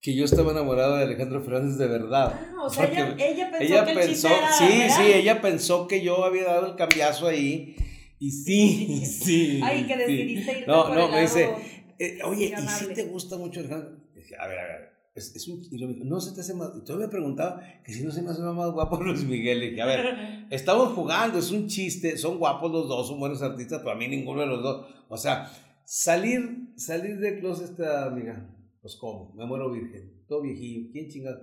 que 0.01 0.15
yo 0.15 0.25
estaba 0.25 0.53
enamorado 0.53 0.97
de 0.97 1.05
Alejandro 1.05 1.43
Fernández 1.43 1.79
de 1.79 1.87
verdad. 1.89 2.33
Ah, 2.57 2.63
o 2.65 2.71
sea, 2.71 2.87
ella, 2.87 3.17
ella 3.19 3.51
pensó 3.51 3.65
ella 3.75 3.85
que 3.85 3.91
el 3.93 3.99
pensó, 3.99 4.29
era 4.29 4.53
sí, 4.53 4.65
real. 4.69 4.91
sí, 4.91 5.03
ella 5.13 5.41
pensó 5.41 5.89
que 5.89 6.03
yo 6.03 6.25
había 6.25 6.45
dado 6.45 6.67
el 6.67 6.77
cambiazo 6.77 7.27
ahí. 7.27 7.77
Y 8.19 8.31
sí, 8.31 9.05
sí. 9.05 9.61
Ay, 9.65 9.85
que 9.87 9.95
sí. 9.95 9.99
decidiste 9.99 10.53
irte 10.61 10.67
No, 10.67 10.87
por 10.87 10.95
no, 10.97 11.07
el 11.07 11.13
me 11.13 11.21
dice, 11.23 11.51
eh, 11.99 12.19
oye, 12.25 12.55
¿y 12.57 12.69
si 12.69 12.87
te 12.95 13.05
gusta 13.05 13.37
mucho 13.37 13.61
Alejandro? 13.61 13.97
Dije, 14.15 14.37
a 14.39 14.47
ver, 14.47 14.59
a 14.59 14.63
ver, 14.65 14.96
es, 15.17 15.35
es 15.35 15.49
un, 15.49 15.63
y 15.71 15.85
me 15.87 15.95
dijo, 15.95 16.05
no 16.05 16.21
se 16.21 16.35
te 16.35 16.43
hace 16.43 16.55
más, 16.55 16.71
y 16.77 16.85
todavía 16.85 17.07
me 17.07 17.11
preguntaba 17.13 17.63
que 17.85 17.93
si 17.93 18.05
no 18.05 18.11
se 18.11 18.23
me 18.23 18.31
hace 18.31 18.43
más 18.43 18.71
guapo 18.73 19.03
Luis 19.03 19.25
Miguel. 19.25 19.59
Le 19.61 19.71
dije, 19.71 19.83
a 19.83 19.87
ver, 19.87 20.47
estamos 20.51 20.93
jugando, 20.93 21.39
es 21.39 21.51
un 21.51 21.67
chiste, 21.67 22.17
son 22.19 22.39
guapos 22.39 22.71
los 22.71 22.87
dos, 22.89 23.09
son 23.09 23.19
buenos 23.19 23.43
artistas, 23.43 23.81
pero 23.81 23.93
a 23.93 23.95
mí 23.97 24.07
ninguno 24.09 24.43
de 24.43 24.47
los 24.47 24.63
dos. 24.63 24.87
O 25.09 25.17
sea, 25.17 25.51
salir, 25.85 26.73
salir 26.77 27.19
del 27.19 27.41
closet 27.41 27.71
esta 27.71 28.07
amiga, 28.07 28.55
pues 28.81 28.97
cómo, 28.97 29.35
me 29.35 29.47
muero 29.47 29.71
virgen, 29.73 30.25
todo 30.29 30.43
viejillo, 30.43 30.91
¿quién 30.93 31.09
chingado? 31.09 31.41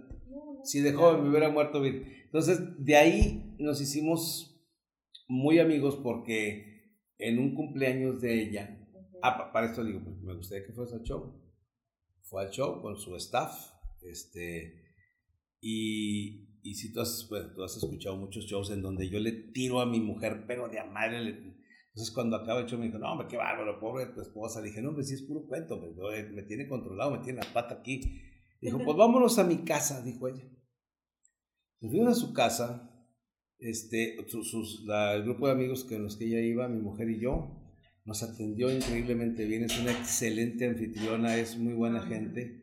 Si 0.64 0.80
de 0.80 0.94
joven 0.94 1.24
me 1.24 1.30
hubiera 1.30 1.50
muerto 1.50 1.82
virgen. 1.82 2.08
Entonces, 2.26 2.60
de 2.78 2.96
ahí 2.96 3.56
nos 3.60 3.82
hicimos 3.82 4.50
muy 5.28 5.60
amigos 5.60 5.98
porque 6.02 7.02
en 7.18 7.40
un 7.40 7.54
cumpleaños 7.54 8.22
de 8.22 8.42
ella, 8.44 8.80
ah, 9.22 9.38
pa- 9.38 9.52
para 9.52 9.68
esto 9.68 9.84
digo, 9.84 10.00
me 10.22 10.36
gustaría 10.36 10.66
que 10.66 10.74
fuese 10.74 10.96
al 10.96 11.04
show. 11.04 11.43
Fue 12.34 12.42
al 12.46 12.50
show 12.50 12.82
con 12.82 12.98
su 12.98 13.16
staff, 13.18 13.54
este, 14.02 14.74
y, 15.62 16.60
y 16.64 16.74
si 16.74 16.92
tú 16.92 17.00
has, 17.02 17.28
bueno, 17.30 17.54
tú 17.54 17.64
has 17.64 17.78
escuchado 17.78 18.18
muchos 18.18 18.46
shows 18.46 18.72
en 18.72 18.82
donde 18.82 19.08
yo 19.08 19.20
le 19.20 19.32
tiro 19.54 19.80
a 19.82 19.86
mi 19.86 20.00
mujer, 20.00 20.46
pero 20.48 20.68
de 20.68 20.80
a 20.80 20.86
madre 20.86 21.24
le- 21.24 21.30
entonces 21.90 22.12
cuando 22.12 22.36
acaba 22.38 22.62
el 22.62 22.66
show 22.66 22.80
me 22.80 22.88
dijo, 22.88 22.98
no, 22.98 23.12
hombre, 23.12 23.28
qué 23.30 23.38
bárbaro, 23.38 23.80
pobre 23.80 24.08
tu 24.08 24.22
esposa. 24.22 24.62
Le 24.62 24.70
dije, 24.70 24.82
no, 24.82 24.90
hombre, 24.90 25.04
sí 25.04 25.14
es 25.14 25.22
puro 25.22 25.46
cuento, 25.46 25.80
me, 25.80 26.24
me- 26.32 26.42
tiene 26.42 26.68
controlado, 26.68 27.12
me 27.12 27.20
tiene 27.24 27.40
la 27.40 27.54
pata 27.54 27.76
aquí. 27.76 28.02
Dijo, 28.60 28.80
pues 28.84 28.98
vámonos 28.98 29.38
a 29.38 29.44
mi 29.44 29.58
casa, 29.64 30.02
dijo 30.04 30.28
ella. 30.28 30.44
Nos 31.82 31.92
fuimos 31.92 32.18
a 32.18 32.20
su 32.20 32.34
casa, 32.34 32.90
este, 33.60 34.18
su- 34.28 34.44
sus- 34.44 34.84
la- 34.86 35.14
el 35.14 35.22
grupo 35.22 35.46
de 35.46 35.54
amigos 35.54 35.84
con 35.84 36.02
los 36.02 36.18
que 36.18 36.26
ella 36.26 36.40
iba, 36.42 36.68
mi 36.68 36.82
mujer 36.82 37.12
y 37.12 37.20
yo, 37.20 37.60
nos 38.06 38.24
atendió 38.24 38.74
increíblemente 38.74 39.46
bien, 39.46 39.64
es 39.64 39.80
una 39.80 39.92
excelente 39.92 40.66
anfitriona, 40.66 41.38
es 41.38 41.58
muy 41.58 41.74
buena 41.74 42.02
gente. 42.02 42.62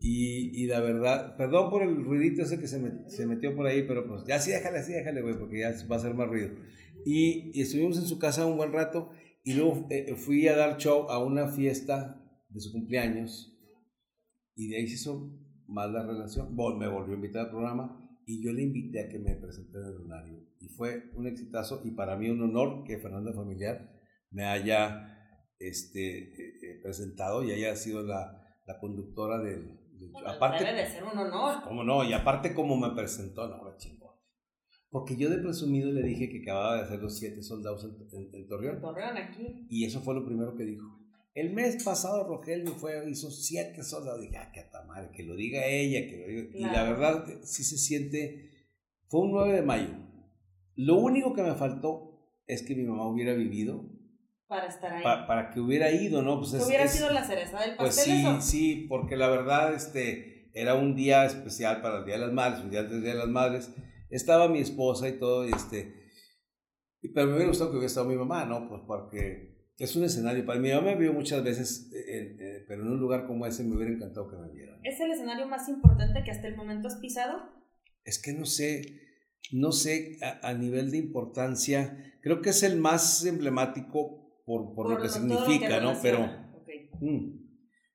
Y, 0.00 0.62
y, 0.62 0.66
la 0.66 0.80
verdad, 0.80 1.36
perdón 1.36 1.70
por 1.70 1.82
el 1.82 2.04
ruidito 2.04 2.42
ese 2.42 2.58
que 2.58 2.66
se, 2.66 3.08
se 3.08 3.26
metió 3.26 3.54
por 3.54 3.66
ahí, 3.66 3.84
pero 3.86 4.06
pues 4.08 4.24
ya 4.26 4.40
sí, 4.40 4.50
déjale, 4.50 4.78
así, 4.78 4.92
déjale, 4.92 5.22
güey, 5.22 5.38
porque 5.38 5.60
ya 5.60 5.72
va 5.88 5.96
a 5.96 6.00
ser 6.00 6.14
más 6.14 6.28
ruido. 6.28 6.50
Y, 7.06 7.52
y, 7.54 7.62
estuvimos 7.62 7.98
en 7.98 8.06
su 8.06 8.18
casa 8.18 8.46
un 8.46 8.56
buen 8.56 8.72
rato 8.72 9.10
y 9.44 9.54
luego 9.54 9.86
eh, 9.90 10.14
fui 10.16 10.48
a 10.48 10.56
dar 10.56 10.76
show 10.76 11.08
a 11.08 11.22
una 11.22 11.48
fiesta 11.48 12.20
de 12.48 12.60
su 12.60 12.72
cumpleaños 12.72 13.56
y 14.54 14.68
de 14.68 14.76
ahí 14.76 14.88
se 14.88 14.94
hizo 14.94 15.32
más 15.66 15.90
la 15.90 16.04
relación. 16.04 16.54
me 16.78 16.88
volvió 16.88 17.12
a 17.12 17.16
invitar 17.16 17.46
al 17.46 17.50
programa 17.50 17.98
y 18.26 18.42
yo 18.42 18.52
le 18.52 18.62
invité 18.62 19.00
a 19.00 19.08
que 19.08 19.18
me 19.18 19.34
presentara 19.36 19.86
en 19.86 19.92
el 19.92 19.98
lunario. 19.98 20.46
Y 20.60 20.68
fue 20.68 21.10
un 21.14 21.26
exitazo 21.26 21.82
y 21.84 21.92
para 21.92 22.16
mí 22.16 22.28
un 22.28 22.42
honor 22.42 22.84
que 22.84 22.98
Fernanda 22.98 23.32
Familiar 23.32 23.91
me 24.32 24.44
haya 24.44 25.08
este, 25.58 26.18
eh, 26.18 26.58
eh, 26.62 26.80
presentado 26.82 27.44
y 27.44 27.52
haya 27.52 27.76
sido 27.76 28.02
la, 28.02 28.56
la 28.66 28.78
conductora 28.78 29.38
del... 29.38 29.78
aparte, 30.26 30.64
debe 30.64 30.82
de 30.82 30.90
ser 30.90 31.04
un 31.04 31.16
honor. 31.16 31.62
¿Cómo 31.64 31.84
no? 31.84 32.04
Y 32.04 32.12
aparte 32.12 32.54
como 32.54 32.76
me 32.76 32.94
presentó, 32.94 33.46
no, 33.48 33.76
chingón. 33.76 34.12
Porque 34.90 35.16
yo 35.16 35.30
de 35.30 35.38
presumido 35.38 35.90
le 35.90 36.02
dije 36.02 36.28
que 36.28 36.42
acababa 36.42 36.76
de 36.76 36.82
hacer 36.82 37.00
los 37.00 37.16
siete 37.16 37.42
soldados 37.42 37.84
en, 37.84 38.28
en, 38.34 38.46
Torreón. 38.46 38.80
Torreón 38.80 39.16
aquí. 39.16 39.66
Y 39.70 39.86
eso 39.86 40.00
fue 40.02 40.14
lo 40.14 40.24
primero 40.24 40.54
que 40.54 40.64
dijo. 40.64 40.86
El 41.34 41.54
mes 41.54 41.82
pasado 41.82 42.28
Rogelio 42.28 42.72
fue, 42.74 43.08
hizo 43.08 43.30
siete 43.30 43.82
soldados. 43.82 44.20
Dije, 44.20 44.36
ah, 44.36 44.52
qué 44.52 44.66
madre, 44.86 45.10
que 45.14 45.22
lo 45.22 45.34
diga 45.34 45.64
ella, 45.66 46.06
que 46.06 46.18
lo 46.18 46.26
diga. 46.26 46.58
Y 46.58 46.62
la 46.64 46.82
verdad, 46.84 47.24
sí 47.42 47.64
se 47.64 47.78
siente. 47.78 48.50
Fue 49.08 49.20
un 49.20 49.32
9 49.32 49.54
de 49.54 49.62
mayo. 49.62 49.88
Lo 50.74 50.98
único 50.98 51.32
que 51.32 51.42
me 51.42 51.54
faltó 51.54 52.12
es 52.46 52.62
que 52.62 52.74
mi 52.74 52.84
mamá 52.84 53.08
hubiera 53.08 53.32
vivido. 53.32 53.91
Para 54.52 54.66
estar 54.66 54.92
ahí. 54.92 55.02
para 55.02 55.48
que 55.48 55.60
hubiera 55.60 55.90
ido, 55.90 56.20
¿no? 56.20 56.38
Pues 56.38 56.52
hubiera 56.52 56.86
sido 56.86 57.10
la 57.10 57.24
cereza 57.24 57.58
del 57.58 57.74
pues 57.74 57.96
pastel. 57.96 58.22
Pues 58.22 58.44
sí, 58.44 58.50
sí, 58.50 58.86
porque 58.86 59.16
la 59.16 59.30
verdad, 59.30 59.72
este, 59.72 60.50
era 60.52 60.74
un 60.74 60.94
día 60.94 61.24
especial 61.24 61.80
para 61.80 62.00
el 62.00 62.04
Día 62.04 62.18
de 62.18 62.26
las 62.26 62.32
Madres, 62.32 62.62
un 62.62 62.70
día 62.70 62.80
antes 62.80 62.96
del 62.96 63.02
Día 63.02 63.12
de 63.14 63.18
las 63.18 63.28
Madres. 63.28 63.72
Estaba 64.10 64.48
mi 64.48 64.58
esposa 64.58 65.08
y 65.08 65.18
todo, 65.18 65.48
y 65.48 65.52
este. 65.52 66.10
Pero 67.14 67.28
me 67.28 67.32
hubiera 67.32 67.48
gustado 67.48 67.70
que 67.70 67.76
hubiera 67.76 67.86
estado 67.86 68.08
mi 68.08 68.16
mamá, 68.16 68.44
¿no? 68.44 68.68
Pues 68.68 68.82
porque 68.86 69.52
es 69.78 69.96
un 69.96 70.04
escenario. 70.04 70.44
Para 70.44 70.60
mi 70.60 70.70
mamá 70.70 70.88
me 70.88 70.96
vio 70.96 71.14
muchas 71.14 71.42
veces, 71.42 71.90
eh, 71.94 72.36
eh, 72.38 72.64
pero 72.68 72.82
en 72.82 72.88
un 72.88 73.00
lugar 73.00 73.26
como 73.26 73.46
ese 73.46 73.64
me 73.64 73.74
hubiera 73.74 73.92
encantado 73.92 74.28
que 74.28 74.36
me 74.36 74.52
vieran. 74.52 74.78
¿Es 74.84 75.00
el 75.00 75.10
escenario 75.10 75.48
más 75.48 75.68
importante 75.68 76.22
que 76.24 76.30
hasta 76.30 76.46
el 76.46 76.56
momento 76.56 76.88
has 76.88 76.96
pisado? 76.96 77.38
Es 78.04 78.20
que 78.20 78.32
no 78.32 78.44
sé, 78.44 78.82
no 79.50 79.72
sé 79.72 80.18
a, 80.42 80.52
nivel 80.54 80.90
de 80.90 80.98
importancia. 80.98 82.14
Creo 82.20 82.42
que 82.42 82.50
es 82.50 82.62
el 82.62 82.78
más 82.78 83.24
emblemático 83.24 84.21
por, 84.44 84.74
por, 84.74 84.90
lo 84.90 85.00
que 85.00 85.08
significa, 85.08 85.80
¿no? 85.80 85.94
Pero. 86.02 86.28
Mm. 87.00 87.42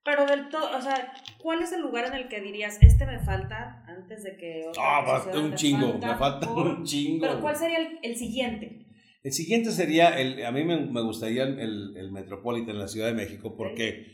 Pero 0.03 0.25
del 0.25 0.47
todo, 0.47 0.77
o 0.77 0.81
sea, 0.81 1.11
¿cuál 1.37 1.61
es 1.61 1.73
el 1.73 1.81
lugar 1.81 2.05
en 2.05 2.13
el 2.13 2.29
que 2.29 2.39
dirías, 2.39 2.77
este 2.81 3.05
me 3.05 3.19
falta 3.19 3.83
antes 3.87 4.23
de 4.23 4.37
que... 4.37 4.61
Ah, 4.79 5.03
falta 5.05 5.37
un 5.37 5.53
chingo, 5.53 5.97
me 5.97 6.15
falta 6.15 6.49
un 6.49 6.85
chingo. 6.85 7.27
Pero 7.27 7.41
¿cuál 7.41 7.57
sería 7.57 7.79
el, 7.79 7.99
el 8.01 8.15
siguiente? 8.15 8.87
El 9.21 9.33
siguiente 9.33 9.71
sería, 9.71 10.17
el, 10.17 10.45
a 10.45 10.53
mí 10.53 10.63
me, 10.63 10.79
me 10.85 11.01
gustaría 11.01 11.43
el, 11.43 11.97
el, 11.97 12.11
Metropolitan 12.13 12.69
en 12.69 12.79
la 12.79 12.87
Ciudad 12.87 13.07
de 13.07 13.13
México 13.15 13.57
porque 13.57 14.07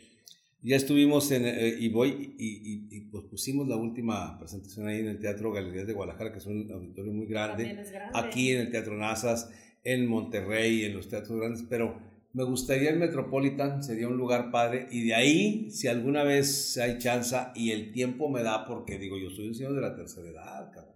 ya 0.64 0.76
estuvimos 0.76 1.30
en, 1.32 1.46
eh, 1.46 1.76
y 1.80 1.90
voy, 1.90 2.34
y, 2.40 2.88
y, 2.90 3.02
pues 3.12 3.26
pusimos 3.26 3.68
la 3.68 3.76
última 3.76 4.40
presentación 4.40 4.88
ahí 4.88 5.02
en 5.02 5.10
el 5.10 5.20
Teatro 5.20 5.52
Galerías 5.52 5.86
de 5.86 5.94
Guadalajara, 5.94 6.32
que 6.32 6.40
es 6.40 6.46
un 6.48 6.72
auditorio 6.72 7.14
muy 7.14 7.28
grande, 7.28 7.86
aquí 8.16 8.50
en 8.52 8.62
el 8.62 8.72
Teatro 8.72 8.98
Nazas, 8.98 9.52
en 9.84 10.08
Monterrey, 10.08 10.86
en 10.86 10.96
los 10.96 11.08
teatros 11.10 11.38
grandes, 11.38 11.64
pero 11.70 12.02
me 12.34 12.44
gustaría 12.44 12.90
el 12.90 12.98
Metropolitan, 12.98 13.84
sería 13.84 14.08
un 14.08 14.18
lugar 14.18 14.50
padre, 14.52 14.88
y 14.92 15.06
de 15.06 15.14
ahí, 15.14 15.70
si 15.70 15.88
alguna 15.88 16.24
vez 16.24 16.78
hay 16.78 16.98
chance 16.98 17.38
y 17.56 17.72
el 17.72 17.92
tiempo 17.92 18.30
me 18.30 18.42
da, 18.42 18.66
porque 18.66 18.98
digo, 18.98 19.18
yo 19.18 19.30
soy 19.30 19.48
un 19.48 19.56
señor 19.56 19.76
de 19.76 19.82
la 19.82 19.96
tercera 19.96 20.30
edad, 20.30 20.72
cabrón. 20.72 20.94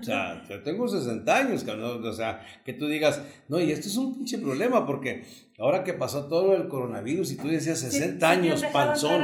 O 0.00 0.02
sea, 0.02 0.44
yo 0.48 0.62
tengo 0.62 0.88
60 0.88 1.36
años, 1.36 1.64
o 1.64 2.12
sea, 2.12 2.40
que 2.64 2.72
tú 2.72 2.88
digas, 2.88 3.22
no, 3.48 3.60
y 3.60 3.70
esto 3.70 3.86
es 3.86 3.96
un 3.96 4.16
pinche 4.16 4.38
problema, 4.38 4.84
porque 4.84 5.24
ahora 5.58 5.84
que 5.84 5.94
pasó 5.94 6.26
todo 6.26 6.56
el 6.56 6.68
coronavirus 6.68 7.32
y 7.32 7.36
tú 7.36 7.48
decías 7.48 7.78
60 7.78 8.28
años, 8.28 8.64
panzón. 8.72 9.22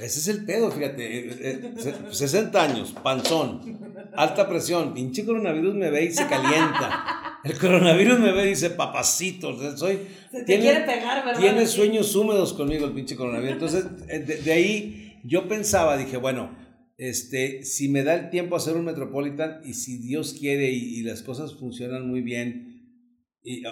Ese 0.00 0.18
es 0.18 0.28
el 0.28 0.44
pedo, 0.44 0.70
fíjate, 0.70 1.76
60 2.10 2.58
eh, 2.58 2.64
eh, 2.64 2.70
años, 2.70 2.94
panzón, 3.02 3.78
alta 4.14 4.48
presión, 4.48 4.94
pinche 4.94 5.24
coronavirus 5.24 5.74
me 5.74 5.90
ve 5.90 6.06
y 6.06 6.12
se 6.12 6.26
calienta. 6.26 7.15
El 7.46 7.58
coronavirus 7.58 8.18
me 8.18 8.32
ve 8.32 8.46
y 8.46 8.48
dice, 8.50 8.70
papacito, 8.70 9.56
soy... 9.76 10.00
Se 10.30 10.42
te 10.42 10.58
quiere 10.58 10.80
pegar, 10.80 11.24
¿verdad? 11.24 11.40
Tiene 11.40 11.66
sueños 11.66 12.14
húmedos 12.14 12.52
conmigo 12.52 12.86
el 12.86 12.92
pinche 12.92 13.16
coronavirus. 13.16 13.52
Entonces, 13.52 13.84
eh, 14.08 14.18
de 14.18 14.52
ahí 14.52 15.20
yo 15.24 15.48
pensaba, 15.48 15.96
dije, 15.96 16.16
bueno, 16.16 16.56
este, 16.98 17.62
si 17.62 17.88
me 17.88 18.04
da 18.04 18.14
el 18.14 18.30
tiempo 18.30 18.56
hacer 18.56 18.76
un 18.76 18.86
Metropolitan 18.86 19.60
y 19.64 19.74
si 19.74 19.98
Dios 19.98 20.34
quiere 20.38 20.70
y, 20.70 21.02
las 21.02 21.22
cosas 21.22 21.54
funcionan 21.54 22.08
muy 22.08 22.22
bien, 22.22 22.74
y 23.42 23.62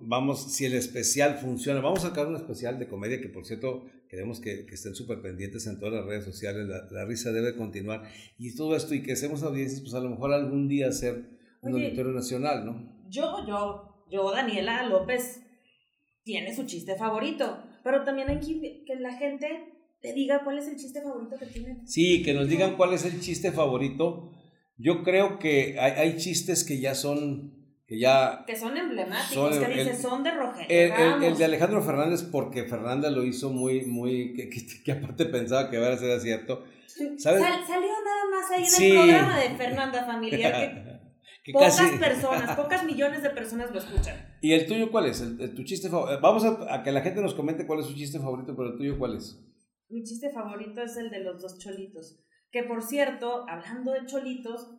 vamos, 0.00 0.54
si 0.54 0.64
el 0.64 0.74
especial 0.74 1.38
funciona, 1.38 1.80
vamos 1.80 2.04
a 2.04 2.08
sacar 2.08 2.26
un 2.26 2.36
especial 2.36 2.78
de 2.78 2.88
comedia 2.88 3.20
que 3.20 3.28
por 3.28 3.44
cierto 3.44 3.84
queremos 4.08 4.40
que, 4.40 4.64
que 4.64 4.74
estén 4.76 4.94
súper 4.94 5.20
pendientes 5.20 5.66
en 5.66 5.78
todas 5.78 5.94
las 5.94 6.06
redes 6.06 6.24
sociales, 6.24 6.66
la, 6.66 7.04
risa 7.04 7.32
debe 7.32 7.54
continuar 7.54 8.04
y 8.38 8.54
todo 8.54 8.76
esto 8.76 8.94
y 8.94 9.02
que 9.02 9.12
hacemos 9.12 9.42
audiencias, 9.42 9.80
pues 9.80 9.94
a 9.94 10.00
lo 10.00 10.08
mejor 10.08 10.32
algún 10.32 10.68
día 10.68 10.88
hacer 10.88 11.28
un 11.60 11.74
auditorio 11.74 12.12
nacional, 12.12 12.64
¿no? 12.64 12.93
Yo, 13.14 13.46
yo, 13.46 14.04
yo, 14.10 14.32
Daniela 14.32 14.82
López, 14.82 15.40
tiene 16.24 16.54
su 16.54 16.64
chiste 16.64 16.96
favorito, 16.96 17.62
pero 17.84 18.02
también 18.02 18.28
hay 18.28 18.40
que 18.40 18.96
la 18.96 19.16
gente 19.16 19.72
te 20.00 20.12
diga 20.12 20.42
cuál 20.42 20.58
es 20.58 20.66
el 20.66 20.76
chiste 20.76 21.00
favorito 21.00 21.36
que 21.38 21.46
tienen. 21.46 21.86
Sí, 21.86 22.22
que 22.22 22.34
nos 22.34 22.48
digan 22.48 22.76
cuál 22.76 22.92
es 22.92 23.04
el 23.04 23.20
chiste 23.20 23.52
favorito. 23.52 24.32
Yo 24.76 25.04
creo 25.04 25.38
que 25.38 25.78
hay, 25.78 25.92
hay 25.92 26.16
chistes 26.16 26.64
que 26.64 26.80
ya 26.80 26.94
son 26.94 27.54
que 27.86 27.98
ya 27.98 28.44
que 28.46 28.56
son 28.56 28.76
emblemáticos, 28.76 29.58
que 29.58 29.66
dice, 29.68 29.94
son 29.94 30.24
de 30.24 30.30
Rogelio. 30.32 30.66
El, 30.68 31.22
el, 31.22 31.38
de 31.38 31.44
Alejandro 31.44 31.82
Fernández, 31.82 32.22
porque 32.22 32.64
Fernanda 32.64 33.10
lo 33.10 33.24
hizo 33.24 33.50
muy, 33.50 33.84
muy, 33.84 34.32
que, 34.34 34.50
que, 34.82 34.92
aparte 34.92 35.26
pensaba 35.26 35.70
que 35.70 35.76
a 35.76 35.96
ser 35.96 36.20
cierto. 36.20 36.64
¿Sabes? 36.86 37.42
salió 37.66 37.88
nada 38.04 38.24
más 38.30 38.50
ahí 38.50 38.64
del 38.64 38.98
programa 38.98 39.38
de 39.38 39.50
Fernanda 39.50 40.04
Familiar 40.04 40.52
que, 40.74 40.93
pocas 41.52 41.80
personas, 41.98 42.56
pocas 42.56 42.84
millones 42.84 43.22
de 43.22 43.30
personas 43.30 43.70
lo 43.70 43.78
escuchan. 43.78 44.36
¿Y 44.40 44.52
el 44.52 44.66
tuyo 44.66 44.90
cuál 44.90 45.06
es? 45.06 45.20
El, 45.20 45.54
tu 45.54 45.64
chiste 45.64 45.88
favorito. 45.88 46.20
Vamos 46.20 46.44
a, 46.44 46.74
a, 46.74 46.82
que 46.82 46.92
la 46.92 47.02
gente 47.02 47.20
nos 47.20 47.34
comente 47.34 47.66
cuál 47.66 47.80
es 47.80 47.86
su 47.86 47.94
chiste 47.94 48.18
favorito, 48.18 48.54
pero 48.56 48.70
el 48.70 48.76
tuyo 48.76 48.98
cuál 48.98 49.16
es. 49.16 49.40
Mi 49.88 50.02
chiste 50.02 50.30
favorito 50.30 50.82
es 50.82 50.96
el 50.96 51.10
de 51.10 51.20
los 51.20 51.40
dos 51.40 51.58
cholitos. 51.58 52.18
Que 52.50 52.62
por 52.62 52.82
cierto, 52.82 53.44
hablando 53.48 53.92
de 53.92 54.06
cholitos, 54.06 54.70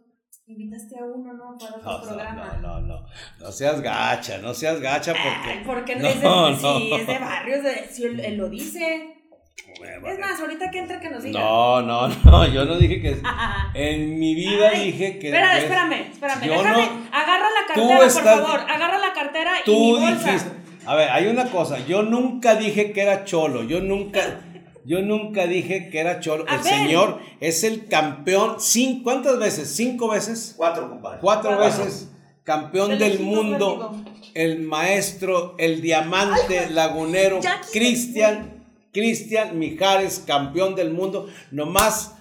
invitaste 0.48 0.98
a 1.00 1.06
uno, 1.06 1.34
¿no? 1.34 1.58
Para 1.58 1.76
otro 1.76 1.92
no, 1.92 2.02
programa. 2.02 2.58
No, 2.62 2.82
no, 2.82 2.88
no. 2.88 3.08
No 3.40 3.52
seas 3.52 3.82
gacha, 3.82 4.38
no 4.40 4.54
seas 4.54 4.80
gacha 4.80 5.14
porque. 5.14 5.52
Ay, 5.52 5.64
porque 5.66 5.96
no, 5.96 6.08
es 6.08 6.22
de, 6.22 6.58
Si 6.58 6.94
es 6.94 7.08
de 7.08 7.20
barrios, 7.20 7.64
de, 7.64 7.88
si 7.90 8.04
él, 8.04 8.38
lo 8.38 8.50
dice. 8.50 9.15
Es 9.58 10.20
más, 10.20 10.40
ahorita 10.40 10.70
que 10.70 10.80
entra 10.80 11.00
que 11.00 11.10
nos 11.10 11.24
diga. 11.24 11.40
No, 11.40 11.82
no, 11.82 12.08
no, 12.08 12.48
yo 12.48 12.66
no 12.66 12.78
dije 12.78 13.02
que. 13.02 13.18
en 13.74 14.20
mi 14.20 14.36
vida 14.36 14.72
dije 14.72 15.20
que. 15.20 15.28
Espera, 15.28 15.58
espérame, 15.58 16.12
espérame. 16.12 16.42
Déjame, 16.42 16.90
agarra 17.12 17.48
la 17.50 17.68
cartera, 17.68 18.00
por 18.00 18.12
favor. 18.12 18.60
Agarra 18.70 18.98
la 19.00 19.14
cartera 19.14 19.52
y 19.66 19.72
mi 19.72 19.92
bolsa. 19.92 20.32
Dijiste, 20.32 20.50
a 20.86 20.96
ver, 20.96 21.10
hay 21.10 21.28
una 21.28 21.46
cosa. 21.46 21.80
Yo 21.86 22.04
nunca 22.04 22.56
dije 22.56 22.92
que 22.92 23.02
era 23.02 23.26
cholo. 23.26 23.64
Yo 23.64 23.80
nunca. 23.82 24.42
Yo 24.86 25.02
nunca 25.02 25.48
dije 25.48 25.90
que 25.90 26.00
era 26.00 26.20
cholo. 26.20 26.46
el 26.48 26.62
señor 26.62 27.20
es 27.40 27.64
el 27.64 27.88
campeón. 27.88 28.58
¿Cuántas 29.04 29.40
veces? 29.40 29.76
¿Cinco 29.76 30.10
veces? 30.10 30.54
Cuatro, 30.56 30.90
compadre. 30.90 31.20
Cuatro, 31.22 31.58
veces 31.58 32.12
campeón 32.46 32.98
del 32.98 33.20
mundo. 33.20 33.94
El 34.34 34.62
maestro, 34.62 35.56
el 35.58 35.82
diamante 35.82 36.70
lagunero, 36.70 37.40
Cristian, 37.72 38.55
Cristian 38.96 39.60
Mijares, 39.60 40.24
campeón 40.26 40.74
del 40.74 40.92
mundo. 40.94 41.28
Nomás 41.52 42.14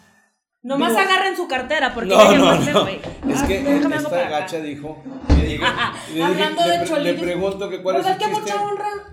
Nomás 0.61 0.97
agarren 0.97 1.37
su 1.37 1.47
cartera 1.47 1.93
porque 1.95 2.09
no, 2.09 2.33
no, 2.37 2.55
no. 2.55 2.89
Es 2.89 3.43
ah, 3.43 3.47
que 3.47 3.59
esta 3.59 4.29
gacha 4.31 4.61
dijo. 4.63 5.05
Hablando 6.21 6.67
de 6.67 6.85
cholitos. 6.85 7.03
Le 7.03 7.15
pregunto 7.15 7.69
que 7.69 7.83
cuál 7.83 7.97
es 7.99 8.07
su 8.07 8.13
chiste. 8.19 8.53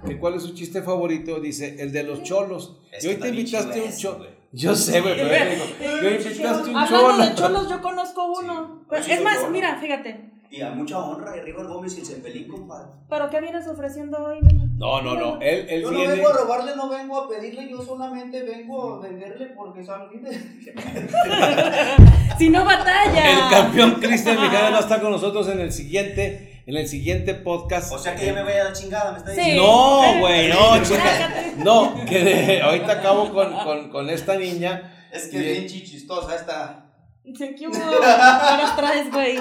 Que 0.08 0.18
cuál 0.18 0.34
es 0.36 0.44
su 0.44 0.54
chiste 0.56 0.82
favorito. 0.82 1.40
Dice, 1.40 1.76
el 1.78 1.92
de 1.92 2.04
los 2.04 2.24
cholos. 2.24 2.80
y 3.00 3.08
hoy 3.08 3.18
te 3.18 3.28
invitaste 3.28 3.82
un 3.82 3.96
cholo. 3.96 4.26
Yo 4.54 4.76
sé, 4.76 5.02
güey, 5.02 5.16
pero 5.16 6.02
yo 6.02 6.10
invitaste 6.10 6.70
un 6.70 6.88
cholo. 6.88 7.10
Hablando 7.10 7.26
de 7.26 7.36
cholos, 7.36 7.70
yo 7.70 7.82
conozco 7.82 8.34
uno. 8.40 8.86
es 9.08 9.22
más, 9.22 9.50
mira, 9.52 9.78
fíjate. 9.80 10.31
Y 10.54 10.62
a 10.62 10.72
mucha 10.72 11.00
honra, 11.00 11.38
y 11.38 11.40
River 11.40 11.66
Gómez 11.66 11.96
y 11.96 12.02
el 12.02 12.06
Cepelín, 12.06 12.50
compadre. 12.50 12.90
¿Pero 13.10 13.30
qué 13.30 13.40
vienes 13.40 13.66
ofreciendo 13.70 14.18
hoy? 14.18 14.38
No, 14.76 15.02
no, 15.02 15.16
no. 15.16 15.40
Él, 15.40 15.66
él 15.70 15.84
yo 15.84 15.92
no 15.92 16.00
vengo 16.00 16.28
a 16.28 16.34
robarle, 16.34 16.76
no 16.76 16.90
vengo 16.90 17.22
a 17.22 17.30
pedirle, 17.30 17.70
yo 17.70 17.82
solamente 17.82 18.44
vengo 18.44 18.96
a 18.96 19.00
venderle 19.00 19.46
porque 19.56 19.82
saben. 19.82 20.10
si 22.38 22.50
no 22.50 22.66
batalla. 22.66 23.32
El 23.32 23.50
campeón 23.50 23.92
Cristian 24.02 24.42
Mijares 24.42 24.74
va 24.74 24.78
a 24.78 24.82
estar 24.82 25.02
con 25.02 25.12
nosotros 25.12 25.48
en 25.48 25.62
el 25.62 25.72
siguiente, 25.72 26.62
en 26.66 26.76
el 26.76 26.88
siguiente 26.90 27.34
podcast. 27.34 27.94
O 27.94 27.98
sea 27.98 28.18
que 28.18 28.26
ya 28.26 28.34
me 28.34 28.44
voy 28.44 28.52
a 28.52 28.66
dar 28.66 28.74
chingada, 28.74 29.14
me 29.14 29.20
está 29.20 29.32
diciendo. 29.32 29.64
No, 29.64 30.20
güey, 30.20 30.50
no, 30.50 30.84
chica. 30.84 31.54
No, 31.60 31.96
que 32.06 32.60
ahorita 32.62 32.92
acabo 32.92 33.32
con, 33.32 33.54
con, 33.54 33.90
con 33.90 34.10
esta 34.10 34.36
niña 34.36 35.08
Es 35.14 35.30
que 35.30 35.38
es 35.38 35.60
bien 35.60 35.68
chichistosa 35.68 36.36
esta. 36.36 36.88
¿Qué 37.24 37.68
hubo? 37.68 37.72
¿Qué 37.72 38.62
nos 38.62 38.76
traes, 38.76 39.10
güey? 39.12 39.40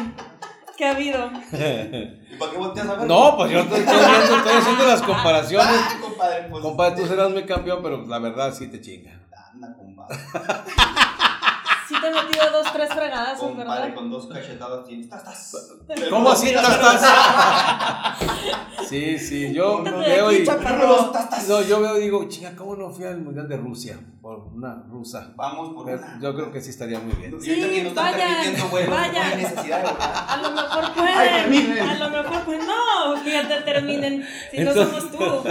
¿Qué 0.80 0.86
ha 0.86 0.92
habido? 0.92 1.30
¿Y 1.52 2.36
para 2.38 2.52
qué 2.52 2.56
volteas 2.56 2.88
a 2.88 2.94
ver? 2.94 3.06
No, 3.06 3.36
pues 3.36 3.52
yo 3.52 3.58
estoy, 3.58 3.80
estoy 3.80 3.98
viendo, 3.98 4.36
estoy 4.38 4.52
haciendo 4.54 4.86
las 4.86 5.02
comparaciones. 5.02 5.76
Ah, 5.78 5.98
compadre, 6.00 6.48
pues. 6.48 6.62
Compadre, 6.62 6.96
tú 6.96 7.06
serás 7.06 7.30
mi 7.32 7.42
campeón, 7.42 7.80
pero 7.82 8.06
la 8.06 8.18
verdad 8.18 8.54
sí 8.54 8.66
te 8.68 8.80
chinga. 8.80 9.20
Anda, 9.52 9.76
compadre. 9.76 10.16
Sí 11.90 11.96
te 12.00 12.06
he 12.06 12.10
metido 12.12 12.50
dos, 12.52 12.72
tres 12.72 12.88
Compadre, 12.88 13.80
¿verdad? 13.80 13.94
con 13.96 14.10
dos 14.12 14.28
cachetadas 14.28 14.86
tienes. 14.86 15.08
Tas, 15.08 15.24
tas. 15.24 15.56
¿Cómo 16.08 16.30
así 16.30 16.52
no 16.52 16.60
estás? 16.60 17.02
Sí, 18.88 19.18
sí, 19.18 19.52
yo 19.52 19.82
veo 19.82 20.30
y. 20.30 20.44
No, 21.48 21.62
yo 21.62 21.80
veo 21.80 21.98
y 21.98 22.02
digo, 22.02 22.28
chinga, 22.28 22.54
¿cómo 22.54 22.76
no 22.76 22.90
fui 22.90 23.06
al 23.06 23.20
Mundial 23.20 23.48
de 23.48 23.56
Rusia? 23.56 23.98
Por 24.22 24.38
una 24.54 24.84
rusa. 24.88 25.32
Vamos 25.34 25.74
por 25.74 25.84
Pero 25.86 25.98
una. 25.98 26.20
yo 26.20 26.34
creo 26.34 26.52
que 26.52 26.60
sí 26.60 26.70
estaría 26.70 27.00
muy 27.00 27.12
bien. 27.14 27.30
Que 27.40 27.56
nos 27.82 27.88
están 27.88 27.94
vayan, 28.12 28.28
permitiendo, 28.28 28.68
güey, 28.68 28.84
no 28.86 28.94
vayan. 28.94 29.26
hay 29.32 29.36
necesidad. 29.42 29.96
A 30.28 30.36
lo 30.36 30.50
mejor 30.52 30.92
pueden. 30.94 31.78
A 31.80 31.94
lo 31.94 32.10
mejor 32.10 32.44
pues 32.44 32.60
no. 32.64 33.16
Fíjate, 33.24 33.60
terminen. 33.62 34.24
Si 34.52 34.58
no 34.60 34.70
Entonces- 34.70 35.04
somos 35.10 35.42
tú. 35.42 35.48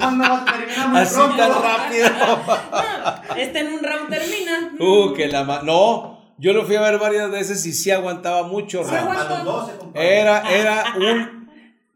No 0.00 0.44
terminamos 0.44 1.00
Así 1.00 1.20
tan 1.36 1.52
rápido. 1.62 2.08
Este 3.36 3.60
en 3.60 3.66
un 3.74 3.82
round 3.82 4.08
termina. 4.10 4.72
Uh, 4.78 5.12
que 5.14 5.26
la 5.28 5.44
ma- 5.44 5.62
No, 5.62 6.18
yo 6.38 6.52
lo 6.52 6.64
fui 6.64 6.76
a 6.76 6.80
ver 6.80 6.98
varias 6.98 7.30
veces 7.30 7.64
y 7.66 7.72
sí 7.72 7.90
aguantaba 7.90 8.44
mucho, 8.46 8.82
Sí 8.84 8.90
Rafa. 8.90 9.02
aguanta. 9.02 9.40
A 9.40 9.44
los 9.44 9.66
12, 9.66 9.76
compadre. 9.78 10.20
Era, 10.20 10.50
era 10.54 10.84
un. 10.96 11.44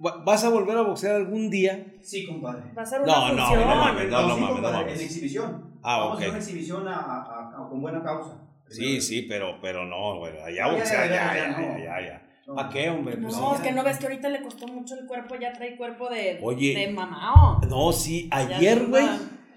¿Va- 0.05 0.23
¿Vas 0.25 0.45
a 0.45 0.49
volver 0.51 0.77
a 0.79 0.83
boxear 0.83 1.17
algún 1.17 1.51
día? 1.51 1.85
Sí, 2.03 2.25
compadre. 2.27 2.63
Va 2.77 2.83
a 2.83 2.99
No, 3.05 3.33
no, 3.35 3.57
no 3.57 3.67
mames, 3.77 4.09
no, 4.09 4.23
no 4.29 4.35
sí, 4.37 4.41
mames, 4.41 4.63
no 4.63 4.73
mames. 4.73 4.99
En 5.01 5.07
exhibición. 5.07 5.65
Ah, 5.83 5.99
Vamos 5.99 6.13
ok. 6.15 6.15
a 6.15 6.19
hacer 6.19 6.29
una 6.31 6.39
exhibición 6.39 6.89
a, 6.89 6.95
a- 6.97 7.51
a- 7.65 7.69
con 7.69 7.81
buena 7.81 8.03
causa. 8.03 8.37
Sí, 8.71 9.01
sí, 9.01 9.23
pero, 9.23 9.59
pero 9.63 9.85
no, 9.87 10.19
güey. 10.19 10.35
Allá 10.39 10.55
ya, 10.67 10.69
boxear, 10.73 11.09
ya, 11.09 11.35
ya, 11.35 11.61
ya, 11.61 11.79
ya, 11.79 12.01
ya. 12.07 12.23
No. 12.47 12.59
¿A 12.61 12.69
qué, 12.71 12.89
hombre? 12.91 13.17
Pues 13.17 13.37
No, 13.37 13.55
es 13.55 13.61
que 13.61 13.73
no 13.73 13.83
ves 13.83 13.99
que 13.99 14.07
ahorita 14.07 14.29
le 14.29 14.41
costó 14.43 14.67
mucho 14.69 14.95
el 14.95 15.07
cuerpo, 15.07 15.35
ya 15.39 15.53
trae 15.53 15.77
cuerpo 15.77 16.09
de, 16.09 16.39
Oye. 16.43 16.75
de 16.75 16.93
mamao. 16.93 17.61
No, 17.69 17.93
sí, 17.93 18.29
ayer, 18.31 18.87
güey. 18.87 19.07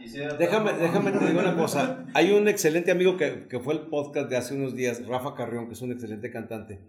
Quisiera- 0.01 0.33
Déjame, 0.35 0.73
déjame 0.73 1.11
te 1.11 1.25
digo 1.27 1.39
una 1.39 1.55
cosa. 1.63 2.05
Hay 2.13 2.31
un 2.31 2.47
excelente 2.47 2.91
amigo 2.91 3.17
que, 3.17 3.47
que 3.49 3.59
fue 3.59 3.73
el 3.73 3.81
podcast 3.81 4.29
de 4.29 4.37
hace 4.37 4.53
unos 4.55 4.75
días, 4.75 5.05
Rafa 5.07 5.35
Carrión, 5.35 5.67
que 5.67 5.73
es 5.73 5.81
un 5.81 5.91
excelente 5.91 6.31
cantante 6.31 6.79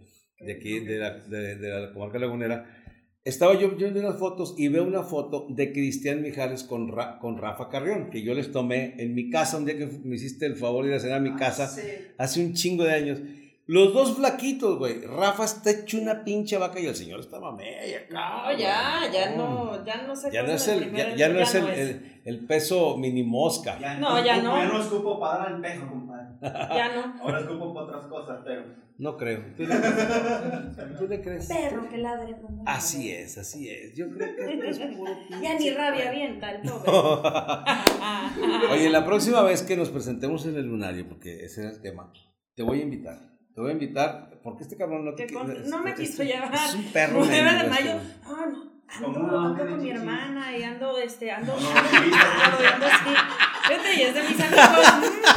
de 0.41 0.53
aquí, 0.53 0.81
de 0.81 0.99
la, 0.99 1.19
de, 1.19 1.57
de 1.57 1.69
la 1.69 1.93
comarca 1.93 2.19
lagunera. 2.19 2.79
Estaba 3.25 3.57
yo 3.57 3.71
viendo 3.77 4.01
unas 4.01 4.19
fotos 4.19 4.57
y 4.59 4.67
veo 4.67 4.83
una 4.85 5.05
foto 5.05 5.47
de 5.49 5.73
Cristian 5.73 6.23
Mijares 6.23 6.65
con, 6.65 6.89
Ra- 6.91 7.21
con 7.21 7.39
Rafa 7.39 7.69
Carrión, 7.69 8.11
que 8.11 8.23
yo 8.23 8.35
les 8.35 8.51
tomé 8.51 8.97
en 8.99 9.15
mi 9.15 9.31
casa 9.31 9.59
un 9.59 9.65
día 9.65 9.79
que 9.79 9.87
me 10.03 10.17
hiciste 10.17 10.45
el 10.47 10.57
favor 10.57 10.85
de 10.85 10.91
ir 10.91 10.97
a 10.97 11.01
cenar 11.01 11.19
a 11.19 11.21
mi 11.21 11.37
casa 11.37 11.69
Sí. 11.69 11.83
hace 12.19 12.45
un 12.45 12.53
chingo 12.55 12.83
de 12.83 12.93
años. 12.95 13.21
Los 13.67 13.95
dos 13.95 14.17
flaquitos, 14.17 14.77
güey. 14.79 15.01
Rafa 15.03 15.45
está 15.45 15.71
hecho 15.71 15.99
una 15.99 16.25
pinche 16.25 16.59
vaca 16.59 16.81
y 16.81 16.87
el 16.87 16.97
señor 16.97 17.21
está 17.21 17.39
mamey 17.41 17.95
acá. 17.95 18.43
No, 18.51 18.59
ya, 18.59 19.01
ya 19.13 19.37
no, 19.37 19.85
ya 19.85 20.03
no 20.03 20.17
sé 20.17 20.31
Ya 20.33 20.43
no 20.43 20.53
es 20.53 20.67
el, 20.69 20.93
ya, 20.93 21.15
ya 21.15 21.29
no 21.29 21.37
ya 21.37 21.43
es 21.45 21.55
el, 21.55 21.69
el, 21.69 22.23
el 22.25 22.47
peso 22.47 22.97
mini 22.99 23.23
mosca. 23.23 23.79
Ya 23.79 23.95
No, 23.99 24.23
ya 24.25 24.43
no. 24.43 24.57
Ya 24.57 24.65
no 24.67 24.81
escupo 24.81 25.19
para 25.21 25.39
dar 25.39 25.49
al 25.55 25.61
peso, 25.61 25.87
compadre. 25.89 26.27
Ya 26.43 26.93
no. 26.95 27.15
Ahora 27.23 27.39
escupo 27.41 27.73
para 27.73 27.87
otras 27.87 28.07
cosas, 28.07 28.41
pero. 28.45 28.83
No 28.99 29.17
creo. 29.17 29.43
¿Tú 29.57 29.63
le 29.63 29.69
crees? 29.81 30.99
¿Tú 30.99 31.07
le 31.09 31.23
crees? 31.23 31.47
Perro 31.47 31.89
que 31.89 31.99
ladre. 31.99 32.37
como- 32.41 32.63
Así 32.67 33.11
es, 33.11 33.39
así 33.39 33.69
es. 33.69 33.97
Yo 33.97 34.11
creo 34.11 34.35
que 34.37 34.69
es 34.69 34.79
puro 34.79 35.11
Ya 35.43 35.57
ni 35.59 35.71
rabia 35.71 36.09
avienta 36.11 36.51
el 36.51 36.63
pobre. 36.69 36.91
Oye, 38.71 38.91
la 38.91 39.05
próxima 39.05 39.43
vez 39.43 39.63
que 39.63 39.77
nos 39.77 39.89
presentemos 39.91 40.45
en 40.47 40.57
el 40.57 40.67
lunario, 40.67 41.09
porque 41.09 41.45
ese 41.45 41.63
era 41.63 41.71
el 41.71 41.81
tema, 41.81 42.13
te 42.55 42.63
voy 42.63 42.81
a 42.81 42.83
invitar. 42.83 43.32
Te 43.55 43.61
voy 43.61 43.71
a 43.71 43.73
invitar, 43.75 44.31
porque 44.43 44.63
este 44.65 44.77
cabrón 44.77 45.05
no 45.05 45.15
te 45.15 45.27
con- 45.33 45.69
no 45.69 45.79
me 45.83 45.91
este- 45.91 46.03
quiso 46.03 46.23
llevar. 46.23 46.55
Es 46.55 46.75
un 46.75 46.85
perro. 46.93 47.19
9 47.25 47.35
de 47.63 47.69
mayo. 47.69 47.91
este. 47.91 48.29
No, 48.29 48.47
no. 48.47 48.73
Ando, 48.95 49.41
ando 49.41 49.67
con 49.67 49.83
mi 49.83 49.91
hermana 49.91 50.55
y 50.57 50.63
ando, 50.63 50.99
este, 50.99 51.31
ando, 51.33 51.55
No, 51.59 51.69
ando, 51.69 51.83
no, 51.83 52.17
ando, 52.45 52.69
ando 52.75 52.87
así. 52.87 53.11
Fíjate, 53.69 53.95
y 53.97 54.03
es 54.03 54.15
de 54.15 54.23
mis 54.23 54.41
amigos. 54.41 54.95
mm. 54.99 55.32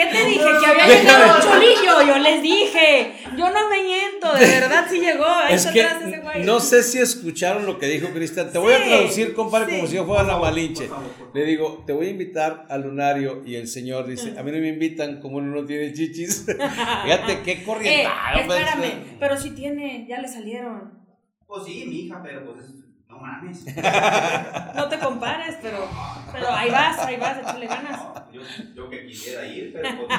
¿Qué 0.00 0.06
te 0.18 0.24
dije? 0.26 0.44
Que 0.60 0.66
había 0.66 0.86
llegado 1.00 1.36
un 1.36 1.42
cholillo. 1.42 2.02
Yo 2.06 2.18
les 2.18 2.42
dije. 2.42 3.12
Yo 3.36 3.50
no 3.50 3.68
me 3.68 3.82
miento. 3.82 4.32
De 4.32 4.46
verdad 4.46 4.86
sí 4.90 4.98
llegó. 5.00 5.24
Ahí 5.26 5.54
Es 5.54 5.66
que 5.66 5.82
atrás 5.82 6.02
ese 6.06 6.20
güey. 6.20 6.44
no 6.44 6.60
sé 6.60 6.82
si 6.82 6.98
escucharon 6.98 7.66
lo 7.66 7.78
que 7.78 7.86
dijo 7.86 8.08
Cristian. 8.08 8.50
Te 8.52 8.58
voy 8.58 8.72
a 8.72 8.84
traducir, 8.84 9.34
compadre, 9.34 9.66
sí. 9.72 9.76
como 9.76 9.88
si 9.88 9.94
yo 9.96 10.06
fuera 10.06 10.22
la 10.22 10.38
Malinche. 10.38 10.88
Le 11.34 11.44
digo, 11.44 11.84
te 11.86 11.92
voy 11.92 12.06
a 12.06 12.10
invitar 12.10 12.66
al 12.68 12.82
lunario 12.82 13.42
y 13.46 13.54
el 13.56 13.68
señor 13.68 14.06
dice, 14.06 14.34
a 14.38 14.42
mí 14.42 14.50
no 14.52 14.58
me 14.58 14.68
invitan 14.68 15.20
como 15.20 15.36
uno 15.38 15.54
no 15.54 15.66
tiene 15.66 15.92
chichis. 15.92 16.46
Fíjate 17.04 17.40
qué 17.44 17.52
Eh, 17.60 17.62
corrientado. 17.64 18.46
pues, 18.46 18.60
espérame. 18.60 18.92
Pero 19.18 19.36
si 19.36 19.50
tiene, 19.50 20.06
ya 20.08 20.18
le 20.20 20.28
salieron. 20.28 20.98
Pues 21.46 21.64
sí, 21.64 21.84
mi 21.86 22.00
hija, 22.06 22.20
pero 22.22 22.44
pues 22.52 22.64
es- 22.66 22.74
no 23.10 23.18
mames. 23.18 23.64
No 24.74 24.88
te 24.88 24.98
compares, 24.98 25.56
pero, 25.60 25.86
pero 26.32 26.50
ahí 26.52 26.70
vas, 26.70 26.98
ahí 27.00 27.16
vas, 27.16 27.38
échale 27.38 27.66
ganas. 27.66 27.98
No, 28.00 28.32
yo, 28.32 28.40
yo 28.74 28.88
que 28.88 29.04
quisiera 29.06 29.44
ir, 29.46 29.72
pero 29.74 30.06
pues. 30.06 30.18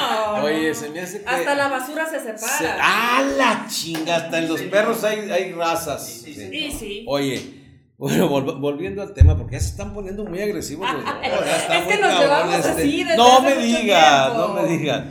no. 0.00 0.34
Oye, 0.44 0.74
se 0.74 0.88
me 0.90 1.00
hace 1.00 1.22
que... 1.22 1.28
Hasta 1.28 1.54
la 1.54 1.68
basura 1.68 2.06
se 2.08 2.18
separa. 2.20 2.58
se- 2.58 2.68
¡Ah, 2.80 3.22
la 3.36 3.66
chinga! 3.68 4.16
Hasta 4.16 4.38
en 4.38 4.48
los 4.48 4.60
perros 4.62 5.04
hay, 5.04 5.30
hay 5.30 5.52
razas. 5.52 6.06
Sí, 6.06 6.20
sí, 6.24 6.34
sí. 6.34 6.48
Sí, 6.50 6.72
sí. 6.78 7.04
Oye, 7.08 7.62
bueno, 7.98 8.28
vol- 8.30 8.58
volviendo 8.60 9.02
al 9.02 9.12
tema, 9.14 9.36
porque 9.36 9.54
ya 9.54 9.60
se 9.60 9.68
están 9.70 9.92
poniendo 9.94 10.24
muy 10.24 10.40
agresivos 10.40 10.90
los 10.92 11.04
dos. 11.04 11.14
Es 11.24 11.84
que 11.86 11.96
nos 11.98 12.10
cabrón 12.12 12.20
llevamos 12.20 12.54
este. 12.56 12.70
así 12.70 13.04
desde 13.04 13.16
No 13.16 13.38
hace 13.38 13.54
me 13.56 13.62
digas, 13.62 14.34
no 14.34 14.48
me 14.54 14.68
digas. 14.68 15.04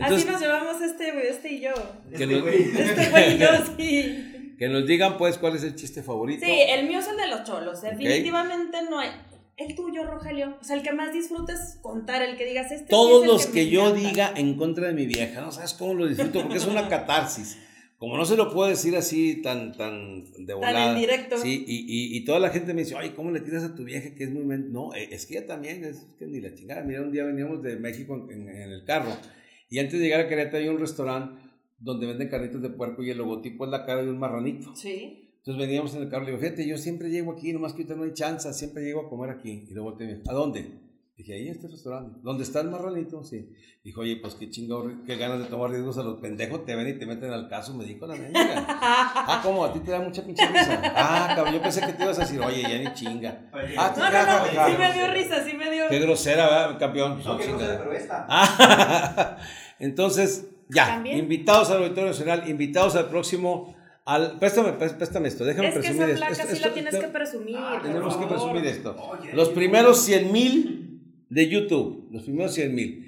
Así 0.00 0.24
nos 0.24 0.40
llevamos 0.40 0.80
este, 0.80 1.12
güey, 1.12 1.26
este 1.28 1.52
y 1.52 1.60
yo. 1.60 1.70
Este 2.12 2.40
güey. 2.40 2.70
Este 2.78 3.10
güey 3.10 3.34
y 3.34 3.38
yo, 3.38 3.48
sí. 3.76 4.27
Que 4.58 4.68
nos 4.68 4.86
digan, 4.86 5.16
pues, 5.16 5.38
cuál 5.38 5.56
es 5.56 5.62
el 5.62 5.74
chiste 5.76 6.02
favorito. 6.02 6.44
Sí, 6.44 6.52
el 6.68 6.86
mío 6.88 6.98
es 6.98 7.08
el 7.08 7.16
de 7.16 7.28
los 7.28 7.44
cholos. 7.44 7.80
Definitivamente 7.82 8.78
no 8.90 8.98
hay. 8.98 9.10
El 9.56 9.74
tuyo, 9.74 10.04
Rogelio. 10.04 10.56
O 10.60 10.64
sea, 10.64 10.76
el 10.76 10.82
que 10.82 10.92
más 10.92 11.12
disfrutes 11.12 11.78
contar, 11.82 12.22
el 12.22 12.36
que 12.36 12.44
digas 12.46 12.66
este. 12.70 12.84
sí 12.84 12.90
Todos 12.90 13.22
es 13.24 13.28
los 13.28 13.46
que, 13.46 13.64
me 13.64 13.70
yo 13.70 13.88
encanta. 13.88 14.08
diga 14.08 14.32
en 14.36 14.54
contra 14.56 14.86
de 14.88 14.92
mi 14.94 15.06
vieja, 15.06 15.40
no 15.40 15.50
sabes 15.50 15.74
cómo 15.74 15.94
lo 15.94 16.06
disfruto, 16.06 16.42
porque 16.42 16.58
es 16.58 16.66
una 16.66 16.88
catarsis. 16.90 17.58
Como 17.98 18.16
no 18.16 18.24
se 18.24 18.36
lo 18.36 18.52
puedo 18.54 18.68
decir 18.68 18.94
así 18.94 19.42
tan, 19.42 19.76
tan 19.76 20.22
de 20.46 20.54
volada. 20.54 20.92
en 20.92 21.00
directo. 21.00 21.36
Sí, 21.36 21.64
y, 21.66 21.78
y, 21.78 22.16
y 22.16 22.24
toda 22.24 22.38
la 22.38 22.50
gente 22.50 22.72
me 22.72 22.82
dice, 22.84 22.94
ay, 22.96 23.10
¿cómo 23.10 23.32
le 23.32 23.40
tiras 23.40 23.64
a 23.64 23.74
tu 23.74 23.82
vieja 23.82 24.14
que 24.14 24.22
es 24.22 24.30
muy... 24.30 24.44
men-?" 24.44 24.70
No, 24.72 24.94
eh, 24.94 25.08
es 25.10 25.26
que 25.26 25.36
ella 25.38 25.46
también, 25.48 25.84
es 25.84 26.06
que 26.16 26.26
ni 26.26 26.40
la 26.40 26.54
chingada. 26.54 26.82
Mira, 26.84 27.02
un 27.02 27.10
día 27.10 27.24
veníamos 27.24 27.60
de 27.60 27.74
México 27.74 28.14
en, 28.30 28.42
en- 28.42 28.48
en 28.48 28.70
el 28.70 28.84
carro 28.84 29.10
y 29.68 29.80
antes 29.80 29.94
de 29.98 30.04
llegar 30.04 30.20
a 30.20 30.28
Querétaro 30.28 30.58
hay 30.62 30.68
un 30.68 30.78
restaurante 30.78 31.42
donde 31.78 32.06
venden 32.06 32.28
carnitas 32.28 32.60
de 32.62 32.70
puerco 32.70 33.02
y 33.02 33.10
el 33.10 33.18
logotipo 33.18 33.64
es 33.64 33.70
la 33.70 33.84
cara 33.86 34.02
de 34.02 34.10
un 34.10 34.18
marranito. 34.18 34.74
Sí. 34.74 35.30
Entonces 35.38 35.66
veníamos 35.66 35.94
en 35.94 36.02
el 36.02 36.08
carro 36.08 36.24
y 36.24 36.26
le 36.26 36.32
digo, 36.32 36.42
fíjate, 36.42 36.66
yo 36.66 36.76
siempre 36.76 37.08
llego 37.08 37.32
aquí, 37.32 37.52
nomás 37.52 37.72
que 37.72 37.82
ahorita 37.82 37.94
no 37.94 38.02
hay 38.04 38.12
chance, 38.12 38.52
siempre 38.52 38.82
llego 38.82 39.06
a 39.06 39.08
comer 39.08 39.30
aquí. 39.30 39.66
Y 39.70 39.74
luego 39.74 39.94
te 39.94 40.22
¿a 40.28 40.32
dónde? 40.32 40.88
Dije, 41.16 41.34
ahí 41.34 41.48
en 41.48 41.54
este 41.54 41.66
restaurante. 41.66 42.20
¿Dónde 42.22 42.44
está 42.44 42.60
el 42.60 42.70
marranito? 42.70 43.24
Sí. 43.24 43.48
Dijo, 43.82 44.02
oye, 44.02 44.16
pues 44.16 44.34
qué 44.34 44.50
chingado, 44.50 44.88
qué 45.06 45.16
ganas 45.16 45.38
de 45.40 45.46
tomar 45.46 45.70
riesgos 45.70 45.98
a 45.98 46.02
los 46.02 46.20
pendejos, 46.20 46.64
te 46.64 46.76
ven 46.76 46.88
y 46.88 46.98
te 46.98 47.06
meten 47.06 47.32
al 47.32 47.48
caso, 47.48 47.74
me 47.74 47.84
dijo 47.84 48.06
la 48.06 48.14
mendiga. 48.14 48.64
ah, 48.68 49.40
¿cómo? 49.42 49.64
¿A 49.64 49.72
ti 49.72 49.80
te 49.80 49.90
da 49.90 50.00
mucha 50.00 50.24
pinche 50.24 50.46
risa? 50.46 50.80
Ah, 50.94 51.32
cabrón, 51.34 51.54
yo 51.54 51.62
pensé 51.62 51.80
que 51.80 51.92
te 51.92 52.04
ibas 52.04 52.18
a 52.18 52.22
decir, 52.22 52.40
oye, 52.40 52.62
ya 52.62 52.78
ni 52.78 52.92
chinga. 52.94 53.50
Ah, 53.76 53.92
tú 53.94 54.00
No, 54.00 54.10
no, 54.10 54.62
no. 54.62 54.70
Sí 54.70 54.76
me 54.78 54.92
dio 54.92 55.12
risa, 55.12 55.44
sí 55.44 55.56
me 55.56 55.70
dio. 55.70 55.88
Qué 55.88 55.98
grosera, 55.98 56.44
¿verdad, 56.44 56.78
campeón? 56.78 57.20
No, 57.24 57.38
que 57.38 57.48
no 57.48 57.58
sé, 57.58 57.64
Chingada. 57.64 57.78
pero 57.78 57.92
esta. 57.92 58.26
Ah, 58.28 59.38
entonces, 59.80 60.46
ya, 60.70 60.86
¿También? 60.86 61.18
invitados 61.18 61.70
al 61.70 61.78
Auditorio 61.82 62.06
Nacional, 62.10 62.48
invitados 62.48 62.94
al 62.96 63.08
próximo, 63.08 63.74
al, 64.04 64.38
préstame, 64.38 64.70
prés- 64.78 64.96
préstame 64.96 65.28
esto, 65.28 65.44
déjame 65.44 65.68
Es 65.68 65.74
que 65.74 65.80
presumir 65.80 66.02
esa 66.02 66.12
esto. 66.12 66.18
placa 66.26 66.32
Esto- 66.32 66.46
sí 66.48 66.52
esto- 66.54 66.68
la 66.68 66.74
tienes 66.74 66.94
esto- 66.94 67.06
que 67.06 67.12
presumir. 67.12 67.56
Ah, 67.58 67.80
Tenemos 67.82 68.16
que 68.16 68.26
presumir 68.26 68.66
esto. 68.66 68.96
Oye, 68.96 69.32
Los 69.34 69.48
primeros 69.50 70.00
100 70.02 70.32
mil 70.32 71.24
de 71.28 71.48
YouTube, 71.48 72.08
los 72.10 72.22
primeros 72.24 72.54
100 72.54 72.74
mil. 72.74 73.04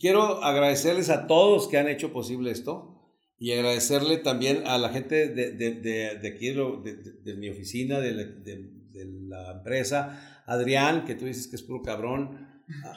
Quiero 0.00 0.42
agradecerles 0.44 1.10
a 1.10 1.26
todos 1.26 1.68
que 1.68 1.78
han 1.78 1.88
hecho 1.88 2.12
posible 2.12 2.50
esto 2.50 2.94
y 3.38 3.52
agradecerle 3.52 4.18
también 4.18 4.62
a 4.66 4.78
la 4.78 4.88
gente 4.90 5.28
de, 5.28 5.52
de, 5.52 5.72
de, 5.74 6.18
de 6.18 6.28
aquí, 6.28 6.48
de, 6.48 6.54
lo- 6.54 6.76
de- 6.82 6.96
de- 6.96 7.12
de 7.12 7.34
mi 7.34 7.48
oficina, 7.48 8.00
de 8.00 8.12
la, 8.12 8.24
de- 8.24 8.70
de 8.92 9.04
la 9.28 9.52
empresa, 9.52 10.42
Adrián, 10.46 11.04
que 11.04 11.14
tú 11.14 11.24
dices 11.26 11.46
que 11.48 11.56
es 11.56 11.62
puro 11.62 11.82
cabrón, 11.82 12.46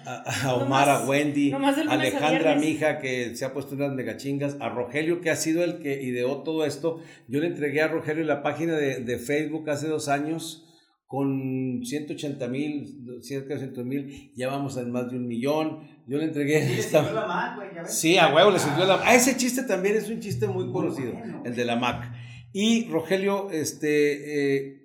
a, 0.06 0.50
a- 0.50 0.56
Omar, 0.56 0.88
Nomás- 0.88 1.04
a 1.04 1.08
Wendy, 1.08 1.52
a 1.52 1.58
lunes 1.60 1.78
a 1.78 1.92
Alejandra, 1.92 2.56
mi 2.56 2.68
hija, 2.68 3.00
que 3.00 3.36
se 3.36 3.46
ha 3.46 3.54
puesto 3.54 3.76
unas 3.76 3.94
megachingas, 3.94 4.58
a 4.60 4.70
Rogelio, 4.70 5.22
que 5.22 5.30
ha 5.30 5.36
sido 5.36 5.64
el 5.64 5.80
que 5.80 6.02
ideó 6.04 6.44
todo 6.44 6.66
esto. 6.66 7.00
Yo 7.28 7.40
le 7.40 7.48
entregué 7.48 7.82
a 7.82 7.88
Rogelio 7.88 8.24
la 8.24 8.44
página 8.44 8.76
de, 8.76 9.00
de 9.04 9.18
Facebook 9.18 9.70
hace 9.70 9.88
dos 9.88 10.08
años 10.10 10.68
con 11.08 11.82
180 11.84 12.48
mil, 12.48 12.86
cerca 13.22 13.50
de 13.50 13.56
200 13.68 13.86
mil, 13.86 14.32
ya 14.34 14.48
vamos 14.48 14.78
a 14.78 14.84
más 14.84 15.12
de 15.12 15.18
un 15.18 15.28
millón. 15.28 15.80
Yo 16.08 16.18
le 16.18 16.24
entregué 16.26 16.62
Sí, 16.66 16.74
le 16.74 16.80
esta- 16.80 17.00
sirvió 17.04 17.20
la 17.22 17.28
Mac, 17.28 17.56
güey, 17.58 17.68
ya 17.76 17.82
ves. 17.84 17.94
Sí, 17.94 18.18
a 18.18 18.34
huevo 18.34 18.52
le 18.52 18.60
sirvió 18.60 18.86
la 18.86 18.96
Ah, 19.04 19.14
ese 19.16 19.36
chiste 19.36 19.64
también 19.64 19.98
es 19.98 20.10
un 20.10 20.20
chiste 20.22 20.48
muy 20.48 20.64
Muy 20.66 20.74
conocido, 20.74 21.12
bueno. 21.14 21.44
el 21.46 21.54
de 21.56 21.66
la 21.66 21.76
Mac. 21.76 22.14
Y 22.54 22.88
Rogelio, 22.90 23.50
este, 23.52 24.56
eh, 24.68 24.78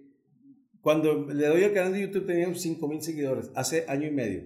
Cuando 0.80 1.26
le 1.26 1.46
doy 1.48 1.64
al 1.64 1.72
canal 1.72 1.92
de 1.92 2.02
YouTube 2.02 2.26
teníamos 2.26 2.60
5 2.60 2.86
mil 2.88 3.02
seguidores, 3.02 3.50
hace 3.56 3.84
año 3.88 4.06
y 4.06 4.12
medio. 4.12 4.44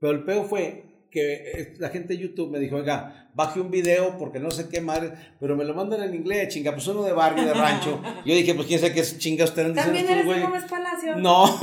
Pero 0.00 0.14
el 0.14 0.24
peor 0.24 0.48
fue 0.48 0.84
que 1.10 1.34
eh, 1.34 1.74
la 1.78 1.90
gente 1.90 2.14
de 2.14 2.20
YouTube 2.20 2.50
me 2.50 2.58
dijo, 2.58 2.76
oiga, 2.76 3.28
baje 3.34 3.60
un 3.60 3.70
video 3.70 4.16
porque 4.16 4.38
no 4.38 4.50
sé 4.50 4.68
qué 4.68 4.80
madre, 4.80 5.12
pero 5.38 5.56
me 5.56 5.64
lo 5.64 5.74
mandan 5.74 6.02
en 6.02 6.14
inglés, 6.14 6.48
chinga, 6.48 6.72
pues 6.72 6.86
uno 6.86 7.02
de 7.02 7.12
barrio, 7.12 7.44
de 7.44 7.52
rancho. 7.52 8.00
Yo 8.24 8.34
dije, 8.34 8.54
pues 8.54 8.66
quién 8.66 8.80
sabe 8.80 8.94
qué 8.94 9.02
chinga 9.02 9.44
ustedes 9.44 9.74
También 9.74 10.08
eres 10.08 10.26
de. 10.26 10.40
Gómez 10.40 10.64
Palacio. 10.64 11.16
No, 11.16 11.44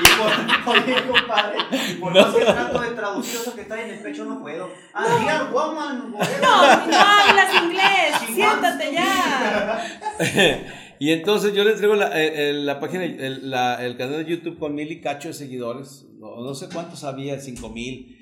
Y 0.00 0.06
por, 0.18 0.76
oye, 0.76 1.06
compadre, 1.06 1.58
y 1.88 1.94
por 1.94 2.12
más 2.12 2.34
que 2.34 2.44
trato 2.44 2.80
de 2.80 2.90
traducir 2.90 3.40
eso 3.40 3.54
que 3.54 3.60
está 3.60 3.80
en 3.80 3.90
el 3.90 4.00
pecho, 4.00 4.24
no 4.24 4.40
puedo. 4.40 4.68
Ah, 4.92 5.48
woman, 5.52 6.10
No, 6.10 6.18
no 6.18 6.98
hablas 6.98 7.62
inglés. 7.62 8.16
Siéntate 8.34 8.92
ya. 8.92 9.84
y 11.04 11.12
entonces 11.12 11.52
yo 11.54 11.64
le 11.64 11.72
entrego 11.72 11.94
la, 11.96 12.08
eh, 12.22 12.50
eh, 12.50 12.52
la 12.52 12.78
página, 12.80 13.04
el, 13.04 13.50
la- 13.50 13.84
el 13.84 13.96
canal 13.96 14.24
de 14.24 14.30
YouTube 14.30 14.58
con 14.58 14.74
mil 14.74 14.90
y 14.90 15.00
cacho 15.00 15.28
de 15.28 15.34
seguidores. 15.34 16.06
No, 16.18 16.42
no 16.42 16.54
sé 16.54 16.66
cuántos 16.72 17.04
había, 17.04 17.38
cinco 17.40 17.68
mil. 17.68 18.16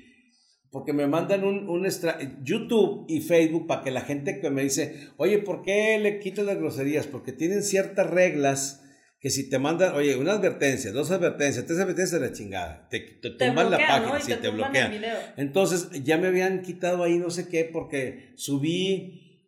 Porque 0.71 0.91
me 0.91 1.05
mandan 1.05 1.43
un, 1.43 1.69
un 1.69 1.85
extra, 1.85 2.17
YouTube 2.43 3.05
y 3.07 3.21
Facebook 3.21 3.67
para 3.67 3.83
que 3.83 3.91
la 3.91 4.01
gente 4.01 4.39
que 4.41 4.49
me 4.49 4.63
dice, 4.63 5.09
oye, 5.17 5.37
¿por 5.37 5.61
qué 5.61 5.99
le 5.99 6.19
quitas 6.19 6.45
las 6.45 6.57
groserías? 6.57 7.05
Porque 7.05 7.31
tienen 7.31 7.61
ciertas 7.63 8.09
reglas 8.09 8.79
que 9.19 9.29
si 9.29 9.49
te 9.49 9.59
mandan, 9.59 9.93
oye, 9.95 10.17
una 10.17 10.33
advertencia, 10.33 10.91
dos 10.91 11.11
advertencias, 11.11 11.65
tres 11.65 11.79
advertencias 11.79 12.19
de 12.19 12.27
la 12.27 12.33
chingada, 12.33 12.87
te, 12.89 12.99
te 12.99 13.29
Te 13.29 13.45
tumban 13.47 13.69
la 13.71 13.77
página, 13.77 14.13
¿no? 14.13 14.19
Sí, 14.19 14.31
te 14.31 14.37
te 14.37 14.49
bloquean. 14.49 14.91
Entonces 15.37 15.89
ya 16.03 16.17
me 16.17 16.27
habían 16.27 16.61
quitado 16.63 17.03
ahí 17.03 17.17
no 17.19 17.29
sé 17.29 17.47
qué 17.47 17.63
porque 17.71 18.33
subí 18.35 19.47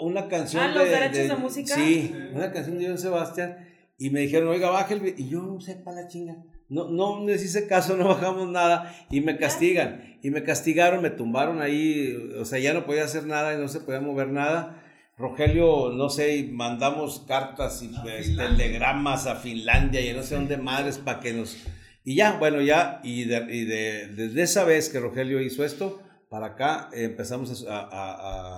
una 0.00 0.28
canción 0.28 0.62
Ah, 0.62 0.68
los 0.68 0.88
derechos 0.88 1.28
de 1.28 1.36
música. 1.36 1.74
Sí, 1.74 2.14
una 2.32 2.52
canción 2.52 2.78
de 2.78 2.86
John 2.88 2.98
Sebastián 2.98 3.56
y 3.98 4.10
me 4.10 4.20
dijeron, 4.20 4.48
oiga, 4.48 4.86
el 4.90 5.00
video. 5.00 5.14
Y 5.18 5.28
yo 5.28 5.40
no 5.42 5.60
sé 5.60 5.76
para 5.76 6.02
la 6.02 6.08
chinga. 6.08 6.36
No, 6.68 6.88
no 6.90 7.24
les 7.24 7.44
hice 7.44 7.66
caso, 7.66 7.96
no 7.98 8.08
bajamos 8.08 8.48
nada 8.48 8.94
y 9.10 9.20
me 9.20 9.36
castigan. 9.38 10.18
Y 10.22 10.30
me 10.30 10.42
castigaron, 10.42 11.02
me 11.02 11.10
tumbaron 11.10 11.60
ahí, 11.62 12.16
o 12.40 12.44
sea, 12.44 12.58
ya 12.58 12.72
no 12.74 12.84
podía 12.84 13.04
hacer 13.04 13.24
nada 13.26 13.54
y 13.54 13.58
no 13.58 13.68
se 13.68 13.80
podía 13.80 14.00
mover 14.00 14.28
nada. 14.28 14.82
Rogelio, 15.18 15.92
no 15.92 16.10
sé, 16.10 16.36
y 16.36 16.48
mandamos 16.52 17.20
cartas 17.26 17.82
y 17.82 17.88
pues, 18.02 18.36
telegramas 18.36 19.26
a 19.26 19.36
Finlandia 19.36 20.00
y 20.02 20.12
no 20.12 20.22
sé 20.22 20.34
dónde 20.34 20.56
madres 20.58 20.98
para 20.98 21.20
que 21.20 21.32
nos... 21.32 21.56
Y 22.04 22.16
ya, 22.16 22.36
bueno, 22.38 22.60
ya, 22.60 23.00
y, 23.02 23.24
de- 23.24 23.46
y 23.54 23.64
de- 23.64 24.08
desde 24.08 24.42
esa 24.42 24.64
vez 24.64 24.90
que 24.90 25.00
Rogelio 25.00 25.40
hizo 25.40 25.64
esto, 25.64 26.02
para 26.28 26.48
acá 26.48 26.90
eh, 26.92 27.04
empezamos 27.04 27.66
a, 27.66 27.78
a- 27.80 27.88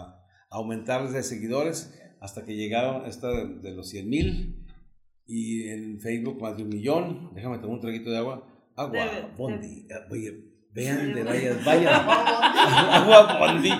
a 0.03 0.18
aumentar 0.51 1.09
de 1.11 1.23
seguidores 1.23 1.95
hasta 2.21 2.45
que 2.45 2.57
llegaron 2.57 3.07
esta 3.07 3.29
de, 3.29 3.59
de 3.61 3.73
los 3.75 3.89
100 3.91 4.09
mil 4.09 4.65
y 5.27 5.69
en 5.69 6.01
Facebook 6.01 6.41
más 6.41 6.57
de 6.57 6.63
un 6.65 6.69
millón. 6.71 7.31
Déjame 7.35 7.59
tomar 7.59 7.77
un 7.77 7.81
traguito 7.81 8.11
de 8.11 8.19
agua. 8.19 8.47
Agua, 8.77 9.05
Debe- 9.07 9.37
Bondi. 9.37 9.87
Oye, 10.11 10.45
vean 10.73 11.13
de 11.15 11.23
vayas, 11.25 11.65
vayan. 11.65 11.95
agua 12.09 13.39
Bondi. 13.39 13.71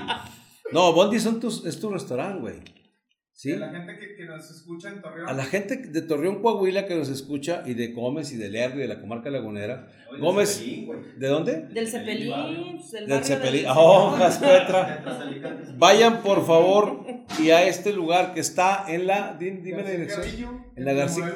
No, 0.73 0.93
Bondi 0.93 1.19
son 1.19 1.41
tus, 1.41 1.65
es 1.65 1.81
tu 1.81 1.89
restaurante, 1.91 2.41
güey. 2.41 2.57
¿Sí? 3.41 3.53
A 3.53 3.57
la 3.57 3.71
gente 3.71 3.97
que, 4.01 4.17
que 4.17 4.25
nos 4.25 4.51
escucha 4.51 4.89
en 4.89 5.01
Torreón. 5.01 5.29
A 5.29 5.33
la 5.33 5.45
gente 5.45 5.77
de 5.77 6.03
Torreón, 6.03 6.43
Coahuila 6.43 6.87
que 6.87 6.97
nos 6.97 7.09
escucha 7.09 7.63
y 7.67 7.75
de 7.75 7.93
Gómez 7.93 8.33
y 8.33 8.37
de 8.37 8.49
Lerdo 8.49 8.79
y 8.79 8.81
de 8.81 8.89
la 8.89 9.01
comarca 9.01 9.31
lagunera. 9.31 9.87
Gómez, 10.19 10.61
¿de 11.17 11.27
dónde? 11.29 11.69
Del 11.73 11.87
Cepelín. 11.87 12.33
del 12.91 13.07
Del 13.07 13.25
Cepelín. 13.25 13.63
del 13.63 13.71
Oh. 13.77 14.11
Jaspetra. 14.19 15.05
Vayan 15.77 16.23
por 16.23 16.45
favor 16.45 17.05
y 17.41 17.51
a 17.51 17.65
este 17.69 17.93
lugar 17.93 18.35
que 18.35 18.41
está 18.41 18.85
en 18.89 19.07
la, 19.07 19.37
di- 19.39 19.51
dime 19.51 19.83
la 19.85 19.91
dirección. 19.91 20.67
En 20.75 20.85
la 20.85 20.93
García, 20.95 21.33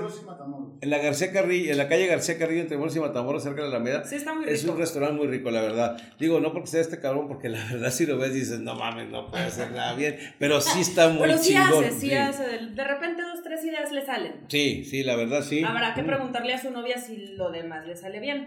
en 0.80 0.90
la 0.90 0.98
García 0.98 1.32
Carrillo, 1.32 1.70
en 1.72 1.78
la 1.78 1.88
calle 1.88 2.06
García 2.06 2.38
Carrillo 2.38 2.62
entre 2.62 2.76
Morelos 2.76 2.96
y 2.96 3.00
Matamoros, 3.00 3.42
cerca 3.42 3.62
de 3.62 3.68
la 3.70 3.76
Alameda. 3.76 4.04
Sí, 4.04 4.16
está 4.16 4.34
muy 4.34 4.48
Es 4.48 4.62
rico. 4.62 4.74
un 4.74 4.78
restaurante 4.80 5.16
muy 5.16 5.26
rico, 5.28 5.50
la 5.50 5.60
verdad. 5.62 5.96
Digo, 6.18 6.40
no 6.40 6.52
porque 6.52 6.68
sea 6.68 6.80
este 6.80 6.98
cabrón, 7.00 7.28
porque 7.28 7.48
la 7.48 7.64
verdad 7.70 7.90
si 7.90 8.06
lo 8.06 8.18
ves 8.18 8.34
dices, 8.34 8.60
no 8.60 8.74
mames, 8.74 9.08
no 9.10 9.28
puede 9.30 9.44
hacer 9.44 9.70
nada 9.72 9.94
bien. 9.94 10.16
Pero 10.38 10.60
sí 10.60 10.80
está 10.80 11.08
muy 11.08 11.22
Pero 11.22 11.38
sí 11.38 11.52
chingón. 11.54 11.84
Sí, 11.92 12.12
hace. 12.14 12.42
De- 12.58 12.84
repente 12.84 13.22
dos, 13.22 13.42
tres 13.42 13.64
ideas 13.64 13.90
le 13.92 14.04
salen. 14.04 14.32
Sí, 14.48 14.84
sí, 14.84 15.02
la 15.02 15.16
verdad 15.16 15.42
sí. 15.42 15.62
Habrá 15.64 15.94
que 15.94 16.02
Mm. 16.02 16.06
preguntarle 16.06 16.54
a 16.54 16.60
su 16.60 16.70
novia 16.70 16.98
si 16.98 17.34
lo 17.36 17.50
demás 17.50 17.86
le 17.86 17.96
sale 17.96 18.20
bien. 18.20 18.46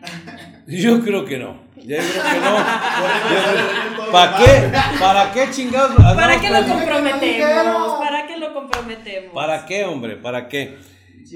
Yo 0.67 1.01
creo 1.03 1.25
que 1.25 1.37
no. 1.37 1.63
Yo 1.75 1.97
creo 1.97 1.99
que 2.23 2.39
no. 2.39 2.55
¿Para 4.11 4.37
qué? 4.37 4.71
¿Para 4.99 5.31
qué 5.33 5.47
chingados? 5.51 5.95
¿Para 5.95 6.39
qué 6.39 6.49
lo 6.49 6.65
comprometemos? 6.67 7.99
¿Para 7.99 8.27
qué 8.27 8.37
lo 8.37 8.53
comprometemos? 8.53 9.33
¿Para 9.33 9.65
qué, 9.65 9.83
hombre? 9.85 10.17
¿Para 10.17 10.47
qué? 10.47 10.75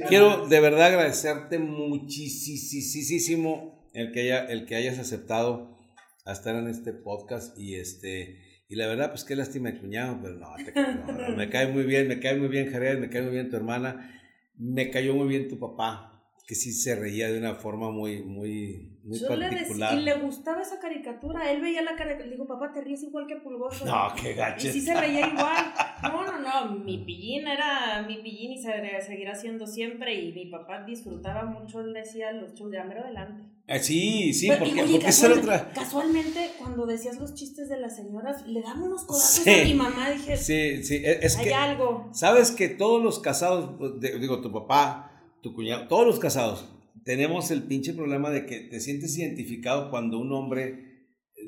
Quiero 0.08 0.48
de 0.48 0.60
verdad 0.60 0.88
agradecerte 0.88 1.60
muchísimo 1.60 3.88
el 3.93 4.12
que, 4.12 4.22
haya, 4.22 4.45
el 4.45 4.65
que 4.65 4.76
hayas 4.76 5.00
aceptado 5.00 5.78
a 6.26 6.32
estar 6.32 6.56
en 6.56 6.67
este 6.67 6.93
podcast 6.93 7.58
y 7.58 7.76
este 7.76 8.38
y 8.69 8.75
la 8.75 8.88
verdad 8.88 9.10
pues 9.12 9.25
qué 9.25 9.36
lástima 9.36 9.69
el 9.69 9.79
cuñado, 9.79 10.19
pero 10.21 10.36
no, 10.36 10.63
te- 10.63 10.79
no, 10.93 11.32
me 11.34 11.49
cae 11.49 11.67
muy 11.67 11.84
bien, 11.84 12.08
me 12.08 12.19
cae 12.21 12.38
muy 12.38 12.47
bien 12.49 12.71
Jared, 12.71 12.99
me 12.99 13.10
cae 13.10 13.23
muy 13.23 13.32
bien 13.34 13.49
tu 13.49 13.58
hermana, 13.58 14.21
me 14.58 14.91
cayó 14.91 15.15
muy 15.15 15.27
bien 15.27 15.49
tu 15.49 15.60
papá, 15.60 16.18
que 16.49 16.55
sí 16.55 16.73
se 16.73 16.95
reía 16.95 17.31
de 17.31 17.38
una 17.38 17.53
forma 17.53 17.91
muy 17.91 18.23
muy 18.23 18.89
muy 19.03 19.19
Yo 19.19 19.35
le 19.35 19.49
particular. 19.49 19.91
decía, 19.91 20.01
y 20.01 20.03
le 20.03 20.23
gustaba 20.25 20.63
esa 20.63 20.79
caricatura. 20.79 21.51
Él 21.51 21.62
veía 21.62 21.83
la 21.83 21.95
caricatura. 21.95 22.25
Le 22.25 22.31
digo, 22.31 22.47
papá, 22.47 22.71
te 22.73 22.81
ríes 22.81 23.03
igual 23.03 23.27
que 23.27 23.35
Pulgoso. 23.35 23.85
No, 23.85 24.07
qué 24.19 24.31
Y 24.31 24.33
gaches. 24.33 24.73
sí 24.73 24.81
se 24.81 24.99
reía 24.99 25.27
igual. 25.27 25.73
No, 26.01 26.25
no, 26.25 26.39
no. 26.39 26.75
Mi 26.83 26.97
pillín 27.05 27.47
era 27.47 28.01
mi 28.07 28.17
pillín 28.23 28.53
y 28.53 28.57
se 28.63 28.71
seguirá 29.05 29.35
siendo 29.35 29.67
siempre. 29.67 30.15
Y 30.19 30.31
mi 30.33 30.47
papá 30.47 30.83
disfrutaba 30.85 31.45
mucho. 31.45 31.81
Él 31.81 31.93
decía 31.93 32.31
los 32.31 32.55
shows 32.55 32.71
de 32.71 32.79
Amero 32.79 33.01
adelante. 33.03 33.43
Ah, 33.67 33.77
sí, 33.77 34.33
sí, 34.33 34.47
Pero, 34.47 34.59
porque, 34.65 34.75
y, 34.79 34.81
oye, 34.81 34.91
porque 34.93 35.07
esa 35.09 35.31
otra. 35.31 35.71
Casualmente, 35.73 36.49
cuando 36.57 36.88
decías 36.88 37.19
los 37.19 37.35
chistes 37.35 37.69
de 37.69 37.79
las 37.79 37.95
señoras, 37.95 38.47
le 38.47 38.62
daban 38.63 38.81
unos 38.81 39.03
codazos 39.05 39.43
Sí. 39.43 39.49
a 39.62 39.63
mi 39.65 39.73
mamá. 39.75 40.09
Dije, 40.09 40.35
Sí, 40.38 40.83
sí, 40.83 40.95
e- 40.95 41.19
es 41.23 41.38
hay 41.38 41.45
que 41.45 41.53
algo. 41.53 42.09
Sabes 42.12 42.49
que 42.49 42.69
todos 42.69 43.03
los 43.03 43.19
casados, 43.19 43.99
de- 43.99 44.17
digo, 44.17 44.41
tu 44.41 44.51
papá, 44.51 45.09
tu 45.41 45.54
cuñado, 45.54 45.88
todos 45.88 46.06
los 46.06 46.19
casados, 46.19 46.67
tenemos 47.04 47.49
el 47.52 47.63
pinche 47.63 47.93
problema 47.93 48.30
de 48.30 48.45
que 48.45 48.60
te 48.62 48.80
sientes 48.80 49.17
identificado 49.17 49.89
cuando 49.89 50.19
un 50.19 50.32
hombre 50.34 50.86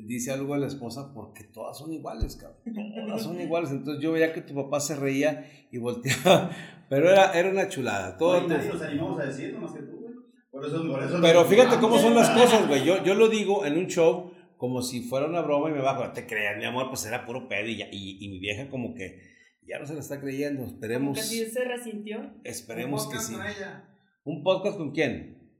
dice 0.06 0.32
algo 0.32 0.54
a 0.54 0.58
la 0.58 0.66
esposa 0.66 1.12
porque 1.14 1.44
todas 1.44 1.78
son 1.78 1.92
iguales, 1.92 2.36
cabrón. 2.36 2.60
Todas 3.06 3.22
son 3.22 3.40
iguales. 3.40 3.70
Entonces 3.70 4.02
yo 4.02 4.12
veía 4.12 4.32
que 4.32 4.40
tu 4.40 4.54
papá 4.54 4.80
se 4.80 4.96
reía 4.96 5.46
y 5.70 5.78
volteaba, 5.78 6.50
pero 6.88 7.10
era, 7.10 7.32
era 7.38 7.50
una 7.50 7.68
chulada. 7.68 8.16
Todo 8.16 8.40
No, 8.42 8.48
nadie 8.48 8.68
nos 8.72 8.82
animamos 8.82 9.20
a 9.20 9.24
decir, 9.26 9.52
nomás 9.52 9.72
que 9.72 9.82
tú, 9.82 9.96
güey. 10.00 10.12
Por 10.50 10.66
eso, 10.66 10.86
por 10.86 11.02
eso 11.02 11.18
Pero 11.20 11.44
fíjate 11.44 11.76
cómo 11.78 11.98
son 11.98 12.14
las 12.14 12.30
cosas, 12.38 12.66
güey. 12.68 12.84
Yo, 12.84 13.02
yo 13.04 13.14
lo 13.14 13.28
digo 13.28 13.64
en 13.66 13.76
un 13.78 13.86
show 13.86 14.32
como 14.56 14.80
si 14.82 15.02
fuera 15.02 15.26
una 15.26 15.42
broma 15.42 15.70
y 15.70 15.72
me 15.72 15.80
bajo. 15.80 16.10
Te 16.12 16.26
creas, 16.26 16.56
mi 16.58 16.64
amor, 16.64 16.88
pues 16.88 17.04
era 17.06 17.24
puro 17.26 17.48
pedo 17.48 17.66
y, 17.68 17.76
ya- 17.78 17.88
y, 17.92 18.24
y 18.24 18.28
mi 18.28 18.38
vieja 18.38 18.68
como 18.70 18.94
que 18.94 19.31
ya 19.66 19.78
no 19.78 19.86
se 19.86 19.94
la 19.94 20.00
está 20.00 20.20
creyendo. 20.20 20.62
Como 20.62 20.72
Esperemos, 20.74 21.18
que 21.18 21.24
sí 21.24 21.46
se 21.46 21.64
resintió. 21.64 22.30
esperemos 22.44 23.06
que 23.06 23.14
Podcast 23.16 23.28
sí. 23.28 23.34
con 23.36 23.46
ella. 23.46 23.88
¿Un 24.24 24.42
podcast 24.42 24.76
con 24.76 24.90
quién? 24.92 25.50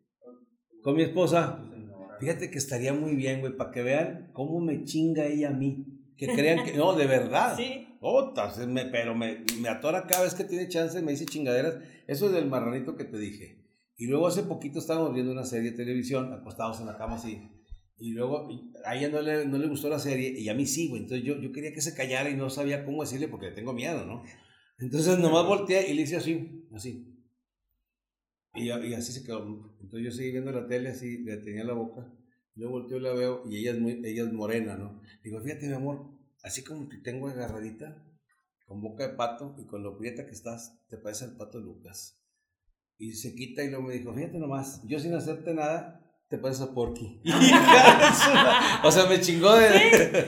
Con 0.83 0.97
mi 0.97 1.03
esposa. 1.03 1.65
Fíjate 2.21 2.51
que 2.51 2.59
estaría 2.59 2.93
muy 2.93 3.17
bien, 3.17 3.41
güey, 3.41 3.57
para 3.57 3.71
que 3.73 3.83
vean 3.83 4.31
cómo 4.33 4.61
me 4.61 4.85
chinga 4.85 5.27
ella 5.27 5.49
a 5.49 5.53
mí. 5.53 5.87
Que 6.17 6.29
crean 6.29 6.65
que, 6.65 6.75
no, 6.75 6.95
de 6.95 7.07
verdad. 7.07 7.57
Sí. 7.57 7.89
Ota, 8.05 8.51
se 8.51 8.67
me- 8.67 8.87
pero 8.87 9.15
me, 9.15 9.45
me 9.61 9.69
atora 9.69 10.07
cada 10.09 10.25
vez 10.25 10.35
que 10.35 10.43
tiene 10.45 10.69
chance, 10.69 11.01
me 11.03 11.13
dice 11.13 11.25
chingaderas. 11.27 11.77
Eso 12.09 12.27
es 12.27 12.33
del 12.33 12.47
marranito 12.47 12.97
que 12.97 13.05
te 13.05 13.17
dije. 13.17 13.63
Y 13.97 14.07
luego 14.07 14.27
hace 14.27 14.43
poquito 14.43 14.81
estábamos 14.81 15.15
viendo 15.15 15.31
una 15.31 15.45
serie 15.45 15.71
de 15.71 15.77
televisión, 15.77 16.33
acostados 16.33 16.81
en 16.81 16.87
la 16.87 16.97
cama 16.99 17.15
así. 17.15 17.41
Y 18.03 18.15
luego 18.15 18.49
a 18.85 18.97
ella 18.97 19.11
no 19.11 19.23
le, 19.23 19.47
no 19.47 19.59
le 19.59 19.69
gustó 19.69 19.89
la 19.89 20.01
serie 20.01 20.31
y 20.37 20.49
a 20.49 20.55
mí 20.55 20.67
sí, 20.67 20.89
güey. 20.89 21.03
Entonces 21.03 21.25
yo, 21.25 21.41
yo 21.41 21.53
quería 21.53 21.73
que 21.73 21.81
se 21.81 21.95
callara 21.95 22.29
y 22.29 22.35
no 22.35 22.51
sabía 22.51 22.85
cómo 22.85 23.05
decirle 23.05 23.29
porque 23.29 23.47
le 23.47 23.53
tengo 23.53 23.73
miedo, 23.73 24.05
¿no? 24.05 24.25
Entonces 24.81 25.21
nomás 25.21 25.47
volteé 25.47 25.89
y 25.89 25.95
le 25.95 26.03
hice 26.03 26.17
así, 26.17 26.67
así. 26.75 27.17
Y, 28.55 28.73
y 28.73 28.95
así 28.95 29.13
se 29.13 29.23
quedó. 29.23 29.77
Entonces 29.81 30.05
yo 30.05 30.11
seguí 30.11 30.33
viendo 30.33 30.51
la 30.51 30.67
tele 30.67 30.89
así, 30.89 31.19
le 31.19 31.37
tenía 31.37 31.63
la 31.63 31.75
boca. 31.75 32.13
Luego 32.57 32.81
volteo 32.81 32.99
y 32.99 33.03
la 33.03 33.13
veo 33.13 33.45
y 33.49 33.59
ella 33.59 33.71
es, 33.71 33.79
muy, 33.79 33.93
ella 34.05 34.25
es 34.25 34.33
morena, 34.33 34.77
¿no? 34.77 35.01
Digo, 35.23 35.41
fíjate, 35.41 35.69
mi 35.69 35.75
amor, 35.75 36.11
así 36.43 36.65
como 36.65 36.89
te 36.89 36.99
tengo 36.99 37.29
agarradita, 37.29 38.05
con 38.67 38.81
boca 38.81 39.07
de 39.07 39.15
pato 39.15 39.55
y 39.61 39.67
con 39.67 39.85
lo 39.85 39.97
prieta 39.97 40.27
que 40.27 40.33
estás, 40.33 40.77
te 40.89 40.99
parece 40.99 41.27
el 41.27 41.37
pato 41.37 41.61
Lucas. 41.61 42.21
Y 42.99 43.13
se 43.13 43.37
quita 43.37 43.63
y 43.63 43.71
luego 43.71 43.85
me 43.85 43.95
dijo, 43.95 44.13
fíjate 44.13 44.41
nomás, 44.41 44.83
yo 44.89 44.99
sin 44.99 45.15
hacerte 45.15 45.55
nada, 45.55 46.02
te 46.33 46.39
pareces 46.39 46.63
a 46.65 46.73
Porky. 46.75 47.21
O 48.85 48.91
sea, 48.91 49.07
me 49.07 49.21
chingó 49.21 49.55
de... 49.55 50.25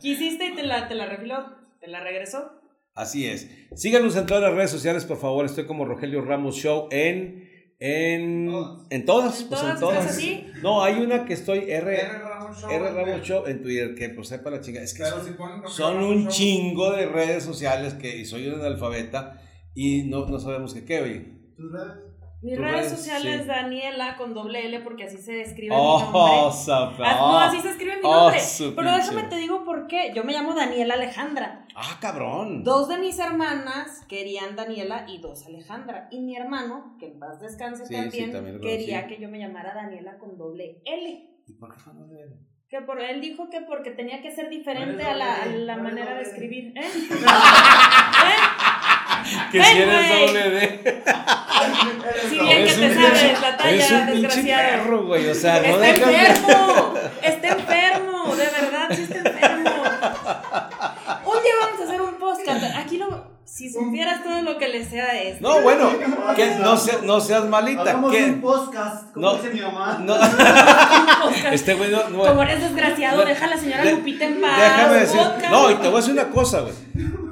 Quisiste 0.00 0.46
y 0.48 0.54
te 0.54 0.62
la, 0.64 0.88
te 0.88 0.94
la 0.94 1.06
refiló, 1.06 1.36
te 1.80 1.86
la 1.88 2.00
regresó. 2.00 2.50
Así 2.94 3.26
es. 3.26 3.48
Síganos 3.74 4.16
en 4.16 4.26
todas 4.26 4.42
las 4.42 4.54
redes 4.54 4.70
sociales, 4.70 5.04
por 5.04 5.18
favor. 5.18 5.44
Estoy 5.44 5.66
como 5.66 5.84
Rogelio 5.84 6.22
Ramos 6.22 6.56
Show 6.56 6.88
en... 6.90 7.44
En, 7.80 8.46
Todas. 8.46 8.86
en 8.90 9.04
todas, 9.04 9.40
¿En 9.42 9.48
pues 9.48 9.60
todas 9.60 9.74
en 9.74 9.80
todas. 9.80 10.06
así? 10.06 10.46
No, 10.62 10.82
hay 10.82 10.94
una 11.02 11.24
que 11.26 11.34
estoy 11.34 11.58
R, 11.70 11.94
R. 12.00 12.18
Ramos 12.20 12.58
Show. 12.60 12.70
R 12.70 12.90
Ramos 12.92 13.22
Show 13.26 13.46
en 13.46 13.62
Twitter, 13.62 13.94
que 13.96 14.08
pues 14.10 14.28
sepa 14.28 14.48
la 14.48 14.60
chinga. 14.60 14.80
Es 14.80 14.94
que 14.94 15.02
Pero 15.02 15.16
son- 15.16 15.26
si 15.26 15.32
ponen 15.32 15.68
son 15.68 15.96
un 16.02 16.22
Show, 16.22 16.30
chingo 16.32 16.92
de 16.92 17.06
redes 17.06 17.42
sociales 17.42 17.92
que 17.94 18.16
y 18.16 18.24
soy 18.24 18.46
un 18.46 18.60
analfabeta 18.60 19.42
y 19.74 20.04
no, 20.04 20.24
no 20.26 20.38
sabemos 20.38 20.72
qué 20.72 20.84
qué, 20.84 21.02
oye. 21.02 21.26
¿Tus 21.56 21.72
redes? 21.72 21.94
Mis 22.44 22.58
redes 22.58 22.72
redes, 22.74 22.90
sociales, 22.90 23.40
sí. 23.42 23.48
Daniela 23.48 24.16
con 24.18 24.34
doble 24.34 24.66
L, 24.66 24.80
porque 24.80 25.04
así 25.04 25.16
se 25.16 25.40
escribe 25.40 25.74
Oh, 25.74 25.98
mi 25.98 26.04
nombre. 26.12 26.52
zapa- 26.66 27.02
Ah, 27.02 27.16
no, 27.18 27.38
así 27.38 27.58
se 27.60 27.70
escribe 27.70 27.96
mi 27.96 28.02
oh, 28.04 28.12
nombre. 28.14 28.38
Pero 28.76 28.92
déjame 28.92 29.22
te 29.24 29.36
digo 29.36 29.64
por 29.64 29.86
qué. 29.86 30.12
Yo 30.14 30.24
me 30.24 30.32
llamo 30.34 30.54
Daniela 30.54 30.94
Alejandra. 30.94 31.64
Ah, 31.74 31.96
cabrón. 32.00 32.62
Dos 32.62 32.88
de 32.88 32.98
mis 32.98 33.18
hermanas 33.18 34.02
querían 34.08 34.56
Daniela 34.56 35.06
y 35.08 35.18
dos 35.18 35.46
Alejandra. 35.46 36.08
Y 36.10 36.20
mi 36.20 36.36
hermano, 36.36 36.96
que 37.00 37.06
en 37.06 37.18
paz 37.18 37.40
descanse 37.40 37.86
Sí, 37.86 37.94
también, 37.94 38.26
sí, 38.26 38.32
también 38.32 38.56
lo 38.58 38.62
quería 38.62 39.06
que 39.06 39.18
yo 39.18 39.30
me 39.30 39.38
llamara 39.38 39.72
Daniela 39.74 40.18
con 40.18 40.36
doble 40.36 40.82
L. 40.84 41.30
¿Y 41.46 41.52
por 41.54 41.72
qué 41.74 41.80
fue 41.80 41.94
doble 41.94 42.22
L? 42.24 42.36
Que 42.68 42.80
por 42.82 43.00
él 43.00 43.20
dijo 43.20 43.48
que 43.50 43.60
porque 43.62 43.90
tenía 43.92 44.20
que 44.20 44.34
ser 44.34 44.50
diferente 44.50 45.02
¿Cuál 45.02 45.14
a 45.14 45.16
la, 45.16 45.42
a 45.42 45.46
la 45.46 45.74
¿Cuál 45.74 45.86
es 45.86 45.92
manera 45.94 46.14
de 46.14 46.22
escribir. 46.22 46.74
¿Eh? 46.76 46.82
Que 49.50 49.58
Ven, 49.58 49.66
si 49.66 49.78
eres 49.78 50.08
doble 50.08 50.50
D. 50.50 51.02
Si 52.28 52.38
bien 52.38 52.64
que 52.66 52.72
te 52.72 52.94
sabes 52.94 53.40
la 53.40 53.56
talla, 53.56 54.06
desgraciado. 54.06 54.62
perro, 54.84 55.06
güey. 55.06 55.28
O 55.28 55.34
sea, 55.34 55.60
no 55.60 55.66
Está 55.66 55.78
dejas 55.78 56.08
de... 56.08 56.16
enfermo, 56.26 56.94
está 57.22 57.48
enfermo, 57.48 58.36
de 58.36 58.44
verdad, 58.44 58.88
sí 58.94 59.02
está 59.02 59.18
enfermo. 59.18 59.70
Un 61.26 61.42
día 61.42 61.52
vamos 61.60 61.80
a 61.80 61.84
hacer 61.84 62.02
un 62.02 62.14
podcast. 62.14 62.64
Aquí 62.76 62.98
lo, 62.98 63.26
si 63.44 63.70
supieras 63.72 64.22
todo 64.22 64.42
lo 64.42 64.58
que 64.58 64.68
le 64.68 64.84
sea 64.84 65.04
a 65.06 65.14
este. 65.20 65.40
No, 65.40 65.60
bueno, 65.60 65.90
que 66.36 66.46
no, 66.60 66.76
sea- 66.76 66.98
no 67.02 67.20
seas 67.20 67.44
malita. 67.46 67.82
Hagamos 67.82 68.12
que 68.12 68.24
un 68.24 68.40
podcast, 68.40 69.12
como 69.12 69.26
No. 69.26 69.34
dice 69.36 69.50
mi 69.50 69.60
mamá. 69.60 69.98
no, 70.02 70.16
este 71.52 71.74
güey 71.74 71.90
no, 71.90 72.08
no- 72.10 72.18
Como 72.24 72.42
eres 72.42 72.60
desgraciado, 72.60 73.18
No, 73.18 73.24
deja 73.24 73.44
a 73.44 73.48
la 73.48 73.56
señora 73.56 73.84
de- 73.84 73.92
Lupita 73.92 74.24
en 74.24 74.40
paz. 74.40 74.58
Déjame 74.58 74.96
decir. 75.00 75.18
podcast. 75.20 75.50
No, 75.50 75.70
y 75.70 75.74
te 75.76 75.86
voy 75.88 75.94
a 75.94 75.96
decir 76.00 76.12
una 76.12 76.28
cosa, 76.30 76.60
güey. 76.60 76.74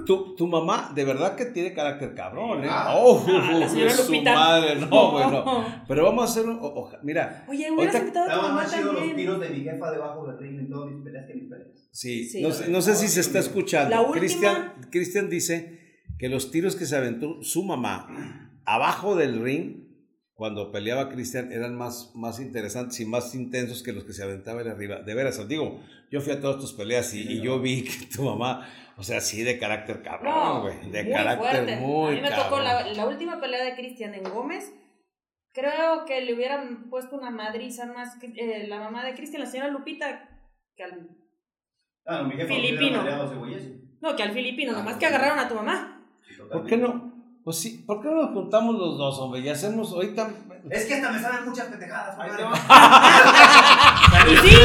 Tu, 0.07 0.35
tu 0.37 0.47
mamá, 0.47 0.93
de 0.95 1.05
verdad 1.05 1.37
que 1.37 1.47
tiene 1.47 1.73
carácter 1.75 2.15
cabrón, 2.15 2.65
¿eh? 2.65 2.69
Ah. 2.71 2.95
Oh, 2.97 3.25
Ah, 3.29 3.53
la 3.59 3.69
señora 3.69 3.91
su 3.93 4.11
Lupita. 4.12 4.35
madre, 4.35 4.77
no, 4.77 5.11
güey, 5.12 5.27
no. 5.31 5.85
Pero 5.88 6.05
vamos 6.05 6.23
a 6.23 6.31
hacer 6.33 6.49
un. 6.49 6.59
o- 6.61 6.91
mira, 7.03 7.45
Oye, 7.49 7.71
hubieras 7.71 7.95
invitado 7.97 8.25
a 8.25 8.29
tu 8.29 8.35
Estaban 8.35 8.51
mamá 8.55 8.62
más 8.62 8.75
chidos 8.75 8.95
los 8.95 9.15
tiros 9.17 9.41
de 9.41 9.49
mi 9.51 9.61
jefa 9.65 9.91
debajo 9.91 10.27
del 10.27 10.38
ring 10.38 10.59
en 10.61 10.69
todas 10.71 10.91
mis 10.93 11.05
peleas 11.05 11.27
que 11.27 11.35
mis 11.35 11.49
peleas. 11.51 11.69
sí, 11.93 12.25
Sí. 12.25 12.43
no, 12.43 12.51
sé- 12.53 12.69
no 12.69 12.81
sé 12.83 12.95
si 12.97 13.09
se 13.09 13.21
está 13.21 13.38
escuchando. 13.38 13.91
La 13.91 14.01
última- 14.01 14.19
Cristian, 14.21 14.73
Cristian 14.91 15.31
dice 15.31 15.79
que 16.19 16.29
los 16.29 16.51
tiros 16.51 16.77
que 16.77 16.87
se 16.87 16.97
aventó 16.97 17.43
su 17.43 17.62
mamá 17.65 18.51
abajo 18.65 19.17
del 19.17 19.43
ring, 19.43 19.83
cuando 20.35 20.73
peleaba 20.73 21.09
Cristian, 21.09 21.53
eran 21.53 21.77
más, 21.77 22.12
más 22.15 22.41
interesantes 22.41 22.99
y 23.01 23.05
más 23.05 23.35
intensos 23.35 23.83
que 23.83 23.93
los 23.93 24.05
que 24.05 24.12
se 24.12 24.23
aventaba 24.25 24.62
él 24.62 24.69
arriba. 24.69 25.01
De 25.01 25.15
veras, 25.15 25.47
digo, 25.47 25.81
yo 26.11 26.21
fui 26.21 26.33
a 26.33 26.41
todas 26.41 26.59
tus 26.59 26.73
peleas 26.73 27.15
y, 27.15 27.21
y 27.21 27.41
yo 27.43 27.61
vi 27.61 27.83
que 27.85 28.07
tu 28.15 28.23
mamá, 28.25 28.67
o 28.96 29.02
sea, 29.02 29.20
sí, 29.20 29.42
de 29.42 29.59
carácter 29.59 30.02
cabrón, 30.02 30.33
No, 30.35 30.61
güey. 30.62 30.78
De 30.90 31.02
muy 31.05 31.12
carácter 31.12 31.50
fuerte. 31.50 31.76
muy 31.76 32.12
A 32.12 32.16
mí 32.16 32.20
me 32.20 32.28
cabrón. 32.28 32.48
tocó 32.48 32.61
la, 32.61 32.87
la 32.87 33.07
última 33.07 33.40
pelea 33.40 33.64
de 33.64 33.74
Cristian 33.74 34.14
en 34.14 34.24
Gómez. 34.24 34.72
Creo 35.55 36.05
que 36.07 36.20
le 36.22 36.33
hubieran 36.35 36.88
puesto 36.88 37.16
una 37.16 37.31
madriza 37.31 37.87
más. 37.87 38.16
que- 38.18 38.33
eh, 38.37 38.66
la 38.68 38.78
mamá 38.81 39.05
de 39.05 39.14
Cristian, 39.14 39.42
la 39.42 39.48
señora 39.50 39.68
Lupita, 39.70 40.28
que 40.76 40.85
al, 40.85 41.09
Ah, 42.07 42.18
no, 42.22 42.28
mi 42.28 42.35
jefa 42.37 42.55
Filipino. 42.55 43.02
no, 44.00 44.16
que 44.16 44.22
al 44.22 44.33
filipino, 44.33 44.72
nomás 44.72 44.96
que 44.96 45.07
agarraron 45.07 45.38
a 45.38 45.48
tu 45.48 45.55
mamá. 45.55 46.00
¿Por 46.50 46.66
qué 46.66 46.76
no? 46.76 47.12
Pues 47.44 47.59
sí, 47.59 47.85
¿por 47.87 48.00
qué 48.00 48.09
no 48.09 48.22
nos 48.22 48.31
juntamos 48.33 48.74
los 48.76 48.96
dos, 48.98 49.18
hombre? 49.18 49.40
Y 49.40 49.48
hacemos 49.48 49.92
ahorita. 49.92 50.31
Es 50.70 50.87
que 50.87 50.94
hasta 50.94 51.11
me 51.12 51.18
salen 51.18 51.44
muchas 51.48 51.66
pendejadas. 51.66 52.16
Te 52.16 52.24
Y 54.33 54.37
sí, 54.42 54.48
sí. 54.48 54.57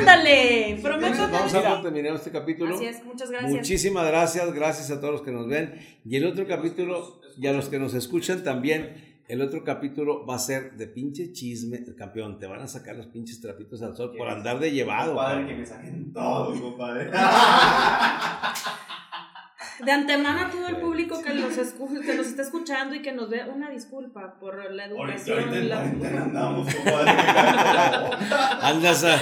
Ándale. 0.00 0.78
Prometo 0.82 1.28
Vamos 1.30 1.54
a 1.54 1.82
terminar 1.82 2.14
este 2.14 2.30
capítulo. 2.30 2.74
Así 2.74 2.86
es, 2.86 3.04
muchas 3.04 3.30
gracias. 3.30 3.52
Muchísimas 3.52 4.06
gracias, 4.06 4.52
gracias 4.52 4.90
a 4.90 5.00
todos 5.00 5.12
los 5.12 5.22
que 5.22 5.30
nos 5.30 5.46
ven. 5.46 5.74
Y 6.04 6.16
el 6.16 6.26
otro 6.26 6.46
capítulo, 6.46 7.20
y 7.38 7.46
a 7.46 7.52
los 7.52 7.68
que 7.68 7.78
nos 7.78 7.94
escuchan 7.94 8.42
también, 8.42 9.22
el 9.28 9.42
otro 9.42 9.62
capítulo 9.62 10.26
va 10.26 10.34
a 10.34 10.38
ser 10.38 10.72
de 10.72 10.86
pinche 10.86 11.32
chisme, 11.32 11.84
campeón. 11.96 12.38
Te 12.38 12.46
van 12.46 12.60
a 12.62 12.66
sacar 12.66 12.96
los 12.96 13.06
pinches 13.06 13.40
trapitos 13.40 13.80
al 13.82 13.96
sol 13.96 14.12
por 14.16 14.28
andar 14.28 14.58
de 14.58 14.72
llevado. 14.72 15.14
Compadre, 15.14 15.46
que 15.46 15.54
me 15.54 15.66
saquen 15.66 16.12
todo, 16.12 16.60
compadre. 16.60 17.10
De 19.84 19.92
antemano 19.92 20.40
a 20.40 20.50
todo 20.50 20.66
el 20.68 20.76
público 20.76 21.22
que 21.22 21.32
nos, 21.32 21.56
escu- 21.56 22.00
que 22.04 22.14
nos 22.14 22.26
está 22.26 22.42
escuchando 22.42 22.94
y 22.94 23.00
que 23.02 23.12
nos 23.12 23.30
ve, 23.30 23.44
una 23.54 23.70
disculpa 23.70 24.34
por 24.38 24.56
la 24.72 24.84
Ahorita, 24.84 25.14
educación. 25.14 25.38
ahorita 25.38 25.56
en 25.56 25.68
la- 25.68 25.76
cuarentena 25.76 26.22
andamos. 26.24 26.68
Andas 28.62 29.04
a. 29.04 29.18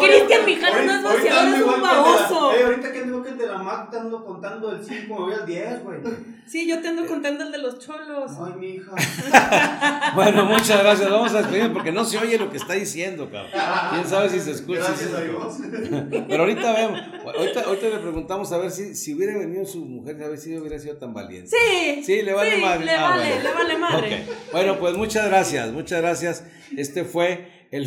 Cristian 0.00 0.44
Mijares 0.46 0.86
no 0.86 0.92
es 0.94 1.02
vaciador, 1.02 1.54
es 1.54 1.62
un 1.62 1.82
baboso. 1.82 2.50
Ahorita 2.52 2.92
que 2.92 3.04
que 3.24 3.30
el 3.30 3.38
de 3.38 3.46
la 3.46 3.58
Mac 3.58 3.90
te 3.90 3.96
ando 3.98 4.24
contando 4.24 4.70
el 4.70 4.84
5, 4.84 5.14
me 5.14 5.20
voy 5.20 5.32
al 5.34 5.46
10, 5.46 5.82
güey. 5.82 5.98
Sí, 6.46 6.68
yo 6.68 6.80
te 6.80 6.88
ando 6.88 7.06
contando 7.06 7.42
el 7.44 7.50
de 7.52 7.58
los 7.58 7.78
cholos. 7.78 8.30
Ay, 8.38 8.52
mi 8.60 8.66
hija. 8.74 8.92
bueno, 10.14 10.44
muchas 10.44 10.78
gracias. 10.82 11.10
Vamos 11.10 11.32
a 11.34 11.38
despedir 11.38 11.72
porque 11.72 11.90
no 11.90 12.04
se 12.04 12.18
oye 12.18 12.38
lo 12.38 12.50
que 12.50 12.58
está 12.58 12.74
diciendo, 12.74 13.30
cabrón. 13.30 13.50
Quién 13.92 14.06
sabe 14.06 14.28
si 14.28 14.40
se 14.40 14.50
escucha. 14.52 14.80
Gracias 14.80 15.08
si 15.10 15.14
a 15.14 15.18
se- 15.18 15.24
Dios. 15.24 15.54
Pero 16.28 16.42
ahorita 16.42 16.72
vemos. 16.72 17.00
Ahorita, 17.36 17.60
ahorita 17.62 17.88
le 17.88 17.96
preguntamos 17.98 18.52
a 18.52 18.58
ver 18.58 18.70
si, 18.70 18.94
si 18.94 19.14
hubiera 19.14 19.38
venido 19.38 19.64
su 19.64 19.84
mujer, 19.84 20.22
a 20.22 20.28
ver 20.28 20.38
si 20.38 20.56
hubiera 20.56 20.78
sido 20.78 20.96
tan 20.98 21.14
valiente. 21.14 21.48
Sí. 21.50 22.02
Sí, 22.04 22.22
le 22.22 22.34
vale 22.34 22.56
sí, 22.56 22.60
madre. 22.60 22.84
Le 22.84 22.92
Ah, 22.92 23.08
vale, 23.10 23.24
bueno. 23.24 23.42
le 23.42 23.54
vale 23.54 23.78
madre. 23.78 24.26
Bueno, 24.52 24.78
pues 24.78 24.96
muchas 24.96 25.26
gracias, 25.26 25.72
muchas 25.72 26.00
gracias. 26.02 26.44
Este 26.76 27.04
fue 27.04 27.66
el, 27.70 27.86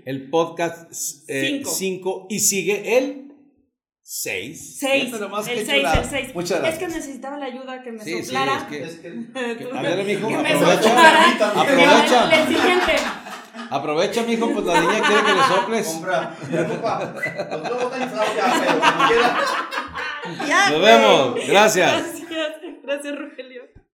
el 0.04 0.30
podcast 0.30 0.92
Cinco. 0.92 1.70
5 1.70 2.26
y 2.30 2.38
sigue 2.38 2.98
el 2.98 3.29
6. 4.12 4.76
Seis. 4.80 5.04
El 5.12 5.66
6, 5.66 5.68
el 5.68 6.04
6. 6.04 6.34
Muchas 6.34 6.50
Es 6.50 6.62
gracias. 6.62 6.78
que 6.80 6.88
necesitaba 6.88 7.36
la 7.36 7.46
ayuda 7.46 7.80
que 7.80 7.92
me 7.92 8.02
Sí, 8.02 8.14
sí, 8.16 8.24
soplara. 8.24 8.56
es 8.56 8.62
que- 8.64 8.82
Es 8.82 8.94
que. 8.96 9.10
que- 9.68 9.68
a 9.72 9.82
ver, 9.82 10.04
mijo, 10.04 10.26
aprovecha. 10.26 11.60
Aprovecha. 11.60 12.30
El 12.42 12.48
siguiente. 12.48 12.96
Aprovecha, 13.70 14.22
mijo, 14.24 14.50
pues 14.52 14.66
la 14.66 14.80
niña 14.80 15.00
quiere 15.06 15.22
que 15.22 15.32
le 15.32 15.42
soples. 15.44 15.86
Compra. 15.86 16.34
Nos 20.70 20.80
vemos. 20.82 21.34
Gracias. 21.46 21.92
Gracias, 21.92 22.60
gracias, 22.82 23.16
Rogelio. 23.16 23.62